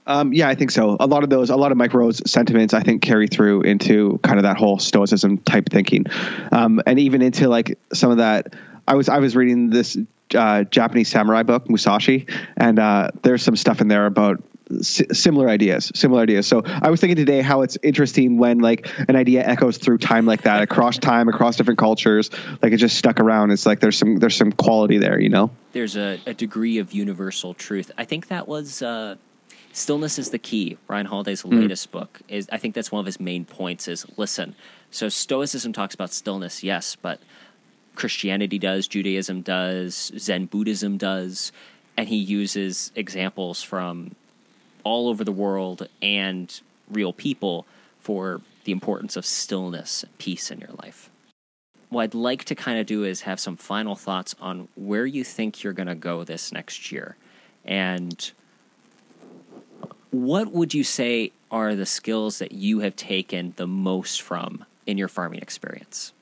Um, 0.08 0.34
yeah, 0.34 0.48
I 0.48 0.56
think 0.56 0.72
so. 0.72 0.98
A 1.00 1.08
lot 1.08 1.24
of 1.24 1.30
those, 1.30 1.50
a 1.50 1.56
lot 1.56 1.72
of 1.72 1.78
Mike 1.78 1.94
Rowe's 1.94 2.22
sentiments, 2.30 2.74
I 2.74 2.82
think, 2.82 3.02
carry 3.02 3.28
through 3.28 3.62
into 3.62 4.20
kind 4.24 4.38
of 4.38 4.44
that 4.44 4.58
whole 4.58 4.78
stoicism 4.78 5.40
type 5.40 5.70
thinking, 5.70 6.06
um, 6.52 6.82
and 6.86 7.00
even 7.00 7.22
into 7.22 7.48
like 7.50 7.80
some 7.94 8.12
of 8.12 8.18
that. 8.18 8.54
I 8.88 8.94
was 8.94 9.10
I 9.10 9.18
was 9.18 9.36
reading 9.36 9.72
this 9.72 9.98
uh, 10.36 10.64
Japanese 10.64 11.10
samurai 11.10 11.42
book, 11.42 11.70
Musashi, 11.70 12.28
and 12.56 12.78
uh, 12.78 13.10
there's 13.24 13.42
some 13.42 13.56
stuff 13.56 13.82
in 13.82 13.88
there 13.88 14.06
about 14.06 14.44
similar 14.82 15.48
ideas 15.48 15.92
similar 15.94 16.24
ideas 16.24 16.48
so 16.48 16.64
i 16.66 16.90
was 16.90 17.00
thinking 17.00 17.16
today 17.16 17.42
how 17.42 17.62
it's 17.62 17.78
interesting 17.84 18.40
when 18.40 18.58
like 18.58 18.90
an 19.08 19.16
idea 19.16 19.46
echoes 19.46 19.78
through 19.78 20.00
time 20.00 20.26
like 20.26 20.42
that 20.42 20.64
across 20.64 20.98
time 20.98 21.30
across 21.30 21.56
different 21.56 21.78
cultures 21.78 22.32
like 22.64 22.74
it 22.74 22.78
just 22.78 22.98
stuck 22.98 23.20
around 23.20 23.52
it's 23.52 23.68
like 23.68 23.80
there's 23.80 23.96
some 23.96 24.16
there's 24.16 24.36
some 24.36 24.52
quality 24.52 24.98
there 24.98 25.20
you 25.20 25.30
know 25.30 25.52
there's 25.74 25.96
a, 25.96 26.20
a 26.26 26.34
degree 26.34 26.80
of 26.80 26.94
universal 26.94 27.54
truth 27.54 27.92
i 27.96 28.06
think 28.06 28.30
that 28.30 28.48
was 28.48 28.82
uh 28.82 29.16
stillness 29.76 30.18
is 30.18 30.30
the 30.30 30.40
key 30.40 30.78
ryan 30.88 31.06
holiday's 31.06 31.44
mm. 31.44 31.60
latest 31.60 31.92
book 31.92 32.22
is 32.28 32.48
i 32.52 32.58
think 32.58 32.74
that's 32.74 32.92
one 32.92 33.00
of 33.00 33.06
his 33.06 33.20
main 33.20 33.46
points 33.46 33.88
is 33.88 34.06
listen 34.18 34.56
so 34.92 35.10
stoicism 35.10 35.74
talks 35.74 35.94
about 35.94 36.12
stillness 36.12 36.64
yes 36.64 36.96
but 36.96 37.20
christianity 37.96 38.58
does 38.58 38.88
judaism 38.88 39.42
does 39.42 40.12
zen 40.18 40.46
buddhism 40.46 40.98
does 40.98 41.52
and 41.98 42.10
he 42.10 42.18
uses 42.18 42.92
examples 42.96 43.62
from 43.62 44.16
all 44.84 45.10
over 45.10 45.24
the 45.24 45.32
world 45.32 45.88
and 46.02 46.62
real 46.90 47.14
people 47.14 47.66
for 48.00 48.42
the 48.66 48.72
importance 48.72 49.16
of 49.16 49.26
stillness 49.26 50.04
and 50.04 50.18
peace 50.18 50.52
in 50.52 50.60
your 50.60 50.72
life. 50.82 51.10
What 51.90 52.04
I'd 52.04 52.14
like 52.14 52.44
to 52.46 52.56
kind 52.56 52.80
of 52.80 52.86
do 52.86 53.04
is 53.04 53.22
have 53.22 53.40
some 53.40 53.58
final 53.58 53.96
thoughts 53.96 54.36
on 54.40 54.68
where 54.76 55.06
you 55.06 55.24
think 55.24 55.64
you're 55.64 55.74
going 55.74 55.88
to 55.88 55.96
go 55.96 56.24
this 56.24 56.52
next 56.52 56.92
year. 56.92 57.16
And 57.64 58.32
what 60.12 60.52
would 60.52 60.74
you 60.74 60.84
say 60.84 61.32
are 61.52 61.76
the 61.76 61.86
skills 61.86 62.40
that 62.40 62.52
you 62.52 62.80
have 62.80 62.96
taken 62.96 63.54
the 63.58 63.68
most 63.68 64.22
from 64.22 64.66
in 64.86 64.98
your 64.98 65.08
farming 65.08 65.40
experience? 65.40 66.14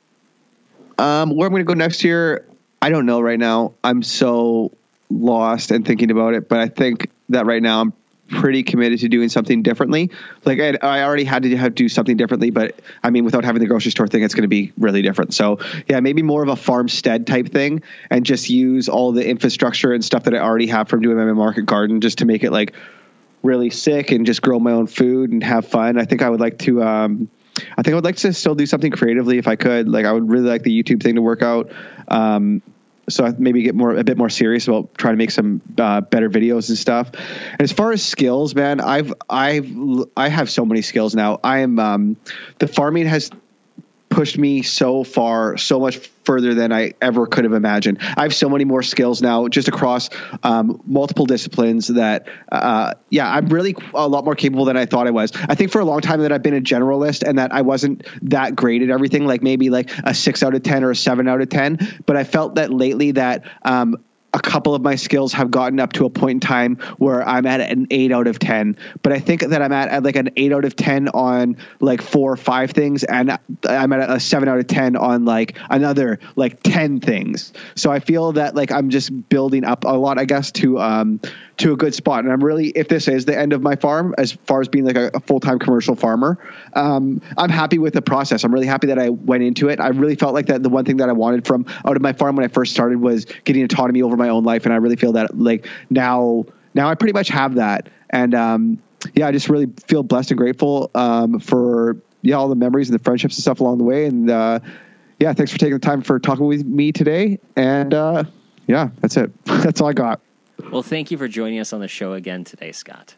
Um, 0.97 1.35
where 1.35 1.47
I'm 1.47 1.53
going 1.53 1.61
to 1.61 1.67
go 1.67 1.73
next 1.73 2.03
year, 2.03 2.45
I 2.81 2.89
don't 2.89 3.05
know 3.05 3.21
right 3.21 3.39
now. 3.39 3.73
I'm 3.83 4.03
so 4.03 4.71
lost 5.09 5.71
and 5.71 5.85
thinking 5.85 6.11
about 6.11 6.33
it, 6.33 6.47
but 6.49 6.59
I 6.59 6.67
think 6.67 7.09
that 7.29 7.45
right 7.45 7.61
now 7.61 7.81
I'm 7.81 7.93
pretty 8.29 8.63
committed 8.63 8.99
to 8.99 9.09
doing 9.09 9.29
something 9.29 9.63
differently. 9.63 10.09
Like 10.45 10.59
I, 10.59 10.77
I 10.81 11.03
already 11.03 11.23
had 11.23 11.43
to 11.43 11.55
have, 11.57 11.75
do 11.75 11.89
something 11.89 12.17
differently, 12.17 12.49
but 12.49 12.79
I 13.03 13.09
mean, 13.09 13.25
without 13.25 13.43
having 13.43 13.59
the 13.59 13.67
grocery 13.67 13.91
store 13.91 14.07
thing, 14.07 14.23
it's 14.23 14.33
going 14.33 14.43
to 14.43 14.47
be 14.47 14.71
really 14.77 15.01
different. 15.01 15.33
So 15.33 15.59
yeah, 15.87 15.99
maybe 15.99 16.23
more 16.23 16.41
of 16.41 16.49
a 16.49 16.55
farmstead 16.55 17.27
type 17.27 17.49
thing, 17.49 17.83
and 18.09 18.25
just 18.25 18.49
use 18.49 18.89
all 18.89 19.11
the 19.11 19.27
infrastructure 19.27 19.93
and 19.93 20.03
stuff 20.03 20.23
that 20.23 20.33
I 20.33 20.39
already 20.39 20.67
have 20.67 20.87
from 20.89 21.01
doing 21.01 21.17
my 21.17 21.25
market 21.33 21.65
garden, 21.65 22.01
just 22.01 22.19
to 22.19 22.25
make 22.25 22.43
it 22.43 22.51
like 22.51 22.73
really 23.43 23.69
sick 23.69 24.11
and 24.11 24.25
just 24.25 24.41
grow 24.41 24.59
my 24.59 24.71
own 24.71 24.87
food 24.87 25.31
and 25.31 25.43
have 25.43 25.67
fun. 25.67 25.99
I 25.99 26.05
think 26.05 26.21
I 26.21 26.29
would 26.29 26.39
like 26.39 26.57
to. 26.59 26.81
Um, 26.81 27.29
I 27.77 27.83
think 27.83 27.89
I 27.89 27.95
would 27.95 28.05
like 28.05 28.15
to 28.17 28.33
still 28.33 28.55
do 28.55 28.65
something 28.65 28.91
creatively 28.91 29.37
if 29.37 29.47
I 29.47 29.55
could. 29.55 29.87
Like 29.87 30.05
I 30.05 30.11
would 30.11 30.27
really 30.27 30.49
like 30.49 30.63
the 30.63 30.83
YouTube 30.83 31.03
thing 31.03 31.15
to 31.15 31.21
work 31.21 31.43
out. 31.43 31.71
Um, 32.07 32.63
so 33.09 33.25
I 33.25 33.33
maybe 33.37 33.63
get 33.63 33.75
more 33.75 33.95
a 33.95 34.03
bit 34.03 34.17
more 34.17 34.29
serious 34.29 34.67
about 34.67 34.95
trying 34.97 35.13
to 35.13 35.17
make 35.17 35.31
some 35.31 35.61
uh, 35.77 36.01
better 36.01 36.29
videos 36.29 36.69
and 36.69 36.77
stuff. 36.77 37.11
And 37.51 37.61
as 37.61 37.71
far 37.71 37.91
as 37.91 38.03
skills, 38.03 38.55
man, 38.55 38.79
I've 38.79 39.13
I've 39.29 39.69
I 40.15 40.29
have 40.29 40.49
so 40.49 40.65
many 40.65 40.81
skills 40.81 41.13
now. 41.13 41.39
I 41.43 41.59
am 41.59 41.79
um, 41.79 42.17
the 42.59 42.67
farming 42.67 43.05
has 43.07 43.29
pushed 44.13 44.37
me 44.37 44.61
so 44.61 45.03
far, 45.03 45.57
so 45.57 45.79
much 45.79 45.97
further 46.23 46.53
than 46.53 46.71
I 46.71 46.93
ever 47.01 47.25
could 47.25 47.43
have 47.45 47.53
imagined. 47.53 47.97
I 48.01 48.23
have 48.23 48.33
so 48.33 48.47
many 48.47 48.63
more 48.63 48.83
skills 48.83 49.21
now, 49.21 49.47
just 49.47 49.67
across 49.67 50.09
um, 50.43 50.81
multiple 50.85 51.25
disciplines. 51.25 51.87
That 51.87 52.27
uh, 52.51 52.93
yeah, 53.09 53.29
I'm 53.29 53.47
really 53.47 53.75
a 53.93 54.07
lot 54.07 54.23
more 54.23 54.35
capable 54.35 54.65
than 54.65 54.77
I 54.77 54.85
thought 54.85 55.07
I 55.07 55.11
was. 55.11 55.31
I 55.33 55.55
think 55.55 55.71
for 55.71 55.81
a 55.81 55.85
long 55.85 56.01
time 56.01 56.21
that 56.21 56.31
I've 56.31 56.43
been 56.43 56.55
a 56.55 56.61
generalist 56.61 57.27
and 57.27 57.39
that 57.39 57.51
I 57.51 57.63
wasn't 57.63 58.07
that 58.29 58.55
great 58.55 58.83
at 58.83 58.89
everything, 58.89 59.25
like 59.25 59.41
maybe 59.41 59.71
like 59.71 59.89
a 60.03 60.13
six 60.13 60.43
out 60.43 60.53
of 60.53 60.61
ten 60.61 60.83
or 60.83 60.91
a 60.91 60.95
seven 60.95 61.27
out 61.27 61.41
of 61.41 61.49
ten. 61.49 61.79
But 62.05 62.15
I 62.15 62.23
felt 62.23 62.55
that 62.55 62.71
lately 62.71 63.11
that 63.13 63.45
um, 63.63 63.97
a 64.33 64.39
couple 64.39 64.73
of 64.73 64.81
my 64.81 64.95
skills 64.95 65.33
have 65.33 65.51
gotten 65.51 65.79
up 65.79 65.93
to 65.93 66.05
a 66.05 66.09
point 66.09 66.37
in 66.37 66.39
time 66.39 66.77
where 66.97 67.27
I'm 67.27 67.45
at 67.45 67.61
an 67.61 67.87
eight 67.91 68.11
out 68.11 68.27
of 68.27 68.39
10. 68.39 68.77
But 69.03 69.13
I 69.13 69.19
think 69.19 69.41
that 69.41 69.61
I'm 69.61 69.71
at, 69.71 69.89
at 69.89 70.03
like 70.03 70.15
an 70.15 70.31
eight 70.35 70.51
out 70.51 70.65
of 70.65 70.75
10 70.75 71.09
on 71.09 71.57
like 71.79 72.01
four 72.01 72.33
or 72.33 72.37
five 72.37 72.71
things. 72.71 73.03
And 73.03 73.37
I'm 73.67 73.93
at 73.93 74.09
a 74.09 74.19
seven 74.19 74.49
out 74.49 74.57
of 74.57 74.67
10 74.67 74.95
on 74.95 75.25
like 75.25 75.57
another 75.69 76.19
like 76.35 76.63
10 76.63 76.99
things. 76.99 77.53
So 77.75 77.91
I 77.91 77.99
feel 77.99 78.33
that 78.33 78.55
like 78.55 78.71
I'm 78.71 78.89
just 78.89 79.29
building 79.29 79.65
up 79.65 79.83
a 79.85 79.89
lot, 79.89 80.17
I 80.17 80.25
guess, 80.25 80.51
to, 80.53 80.79
um, 80.79 81.19
to 81.63 81.71
a 81.71 81.77
good 81.77 81.95
spot. 81.95 82.25
And 82.25 82.31
I'm 82.31 82.43
really, 82.43 82.67
if 82.69 82.89
this 82.89 83.07
is 83.07 83.23
the 83.25 83.37
end 83.37 83.53
of 83.53 83.61
my 83.61 83.75
farm, 83.75 84.13
as 84.17 84.33
far 84.33 84.59
as 84.59 84.67
being 84.67 84.85
like 84.85 84.97
a, 84.97 85.11
a 85.13 85.19
full 85.21 85.39
time 85.39 85.59
commercial 85.59 85.95
farmer, 85.95 86.37
um, 86.73 87.21
I'm 87.37 87.49
happy 87.49 87.79
with 87.79 87.93
the 87.93 88.01
process. 88.01 88.43
I'm 88.43 88.53
really 88.53 88.67
happy 88.67 88.87
that 88.87 88.99
I 88.99 89.09
went 89.09 89.43
into 89.43 89.69
it. 89.69 89.79
I 89.79 89.87
really 89.87 90.15
felt 90.15 90.33
like 90.33 90.47
that 90.47 90.61
the 90.61 90.69
one 90.69 90.83
thing 90.83 90.97
that 90.97 91.07
I 91.07 91.13
wanted 91.13 91.47
from 91.47 91.65
out 91.85 91.95
of 91.95 92.01
my 92.01 92.11
farm 92.11 92.35
when 92.35 92.43
I 92.43 92.49
first 92.49 92.73
started 92.73 92.99
was 92.99 93.25
getting 93.45 93.63
autonomy 93.63 94.01
over 94.01 94.17
my 94.17 94.29
own 94.29 94.43
life. 94.43 94.65
And 94.65 94.73
I 94.73 94.77
really 94.77 94.97
feel 94.97 95.13
that 95.13 95.37
like 95.37 95.67
now, 95.89 96.45
now 96.73 96.89
I 96.89 96.95
pretty 96.95 97.13
much 97.13 97.29
have 97.29 97.55
that. 97.55 97.87
And 98.09 98.35
um, 98.35 98.83
yeah, 99.13 99.27
I 99.27 99.31
just 99.31 99.49
really 99.49 99.67
feel 99.87 100.03
blessed 100.03 100.31
and 100.31 100.37
grateful 100.37 100.91
um, 100.93 101.39
for 101.39 101.97
yeah 102.21 102.35
all 102.35 102.47
the 102.47 102.55
memories 102.55 102.89
and 102.89 102.99
the 102.99 103.03
friendships 103.03 103.37
and 103.37 103.41
stuff 103.41 103.61
along 103.61 103.77
the 103.77 103.85
way. 103.85 104.05
And 104.05 104.29
uh, 104.29 104.59
yeah, 105.17 105.31
thanks 105.31 105.51
for 105.53 105.57
taking 105.57 105.75
the 105.75 105.79
time 105.79 106.01
for 106.01 106.19
talking 106.19 106.45
with 106.45 106.65
me 106.65 106.91
today. 106.91 107.39
And 107.55 107.93
uh, 107.93 108.25
yeah, 108.67 108.89
that's 108.99 109.15
it. 109.15 109.31
that's 109.45 109.79
all 109.79 109.87
I 109.87 109.93
got. 109.93 110.19
Well, 110.71 110.83
thank 110.83 111.11
you 111.11 111.17
for 111.17 111.27
joining 111.27 111.59
us 111.59 111.73
on 111.73 111.81
the 111.81 111.87
show 111.87 112.13
again 112.13 112.43
today, 112.43 112.71
Scott. 112.71 113.15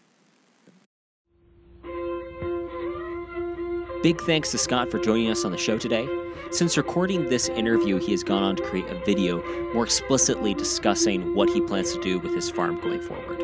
Big 4.03 4.21
thanks 4.21 4.51
to 4.51 4.57
Scott 4.57 4.91
for 4.91 4.99
joining 4.99 5.29
us 5.29 5.45
on 5.45 5.51
the 5.51 5.57
show 5.57 5.77
today. 5.77 6.07
Since 6.51 6.77
recording 6.77 7.27
this 7.29 7.49
interview, 7.49 7.97
he 7.97 8.11
has 8.11 8.23
gone 8.23 8.43
on 8.43 8.55
to 8.57 8.63
create 8.63 8.87
a 8.87 9.03
video 9.05 9.41
more 9.73 9.83
explicitly 9.83 10.53
discussing 10.53 11.33
what 11.33 11.49
he 11.49 11.61
plans 11.61 11.93
to 11.93 12.01
do 12.01 12.19
with 12.19 12.35
his 12.35 12.49
farm 12.49 12.79
going 12.81 13.01
forward. 13.01 13.43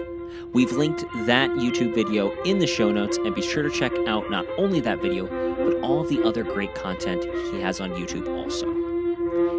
We've 0.54 0.72
linked 0.74 1.06
that 1.26 1.50
YouTube 1.52 1.96
video 1.96 2.32
in 2.44 2.60
the 2.60 2.68
show 2.68 2.92
notes, 2.92 3.18
and 3.18 3.34
be 3.34 3.42
sure 3.42 3.64
to 3.64 3.70
check 3.70 3.94
out 4.08 4.30
not 4.30 4.46
only 4.58 4.82
that 4.82 5.02
video, 5.02 5.28
but 5.56 5.82
all 5.82 6.04
the 6.04 6.22
other 6.24 6.44
great 6.44 6.76
content 6.76 7.24
he 7.52 7.62
has 7.62 7.80
on 7.80 7.92
YouTube 7.92 8.28
also. 8.28 8.81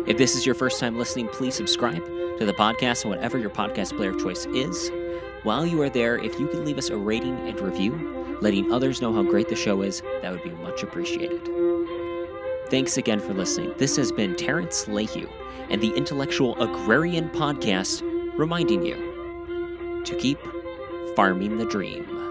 If 0.04 0.18
this 0.18 0.34
is 0.34 0.44
your 0.44 0.56
first 0.56 0.80
time 0.80 0.98
listening, 0.98 1.28
please 1.28 1.54
subscribe 1.54 2.04
to 2.38 2.44
the 2.44 2.52
podcast 2.52 3.02
and 3.04 3.14
whatever 3.14 3.38
your 3.38 3.50
podcast 3.50 3.96
player 3.96 4.10
of 4.10 4.20
choice 4.20 4.46
is. 4.46 4.90
While 5.44 5.64
you 5.64 5.80
are 5.80 5.88
there, 5.88 6.18
if 6.18 6.40
you 6.40 6.48
could 6.48 6.64
leave 6.64 6.76
us 6.76 6.90
a 6.90 6.96
rating 6.96 7.36
and 7.48 7.60
review, 7.60 8.38
letting 8.40 8.72
others 8.72 9.00
know 9.00 9.12
how 9.12 9.22
great 9.22 9.48
the 9.48 9.54
show 9.54 9.80
is, 9.82 10.02
that 10.20 10.32
would 10.32 10.42
be 10.42 10.50
much 10.50 10.82
appreciated. 10.82 11.48
Thanks 12.68 12.96
again 12.96 13.20
for 13.20 13.32
listening. 13.32 13.74
This 13.78 13.94
has 13.94 14.10
been 14.10 14.34
Terrence 14.34 14.86
Lehue 14.86 15.28
and 15.70 15.80
the 15.80 15.94
Intellectual 15.94 16.60
Agrarian 16.60 17.28
Podcast 17.30 18.02
reminding 18.36 18.84
you 18.84 20.02
to 20.04 20.16
keep 20.16 20.38
farming 21.14 21.58
the 21.58 21.66
dream. 21.66 22.21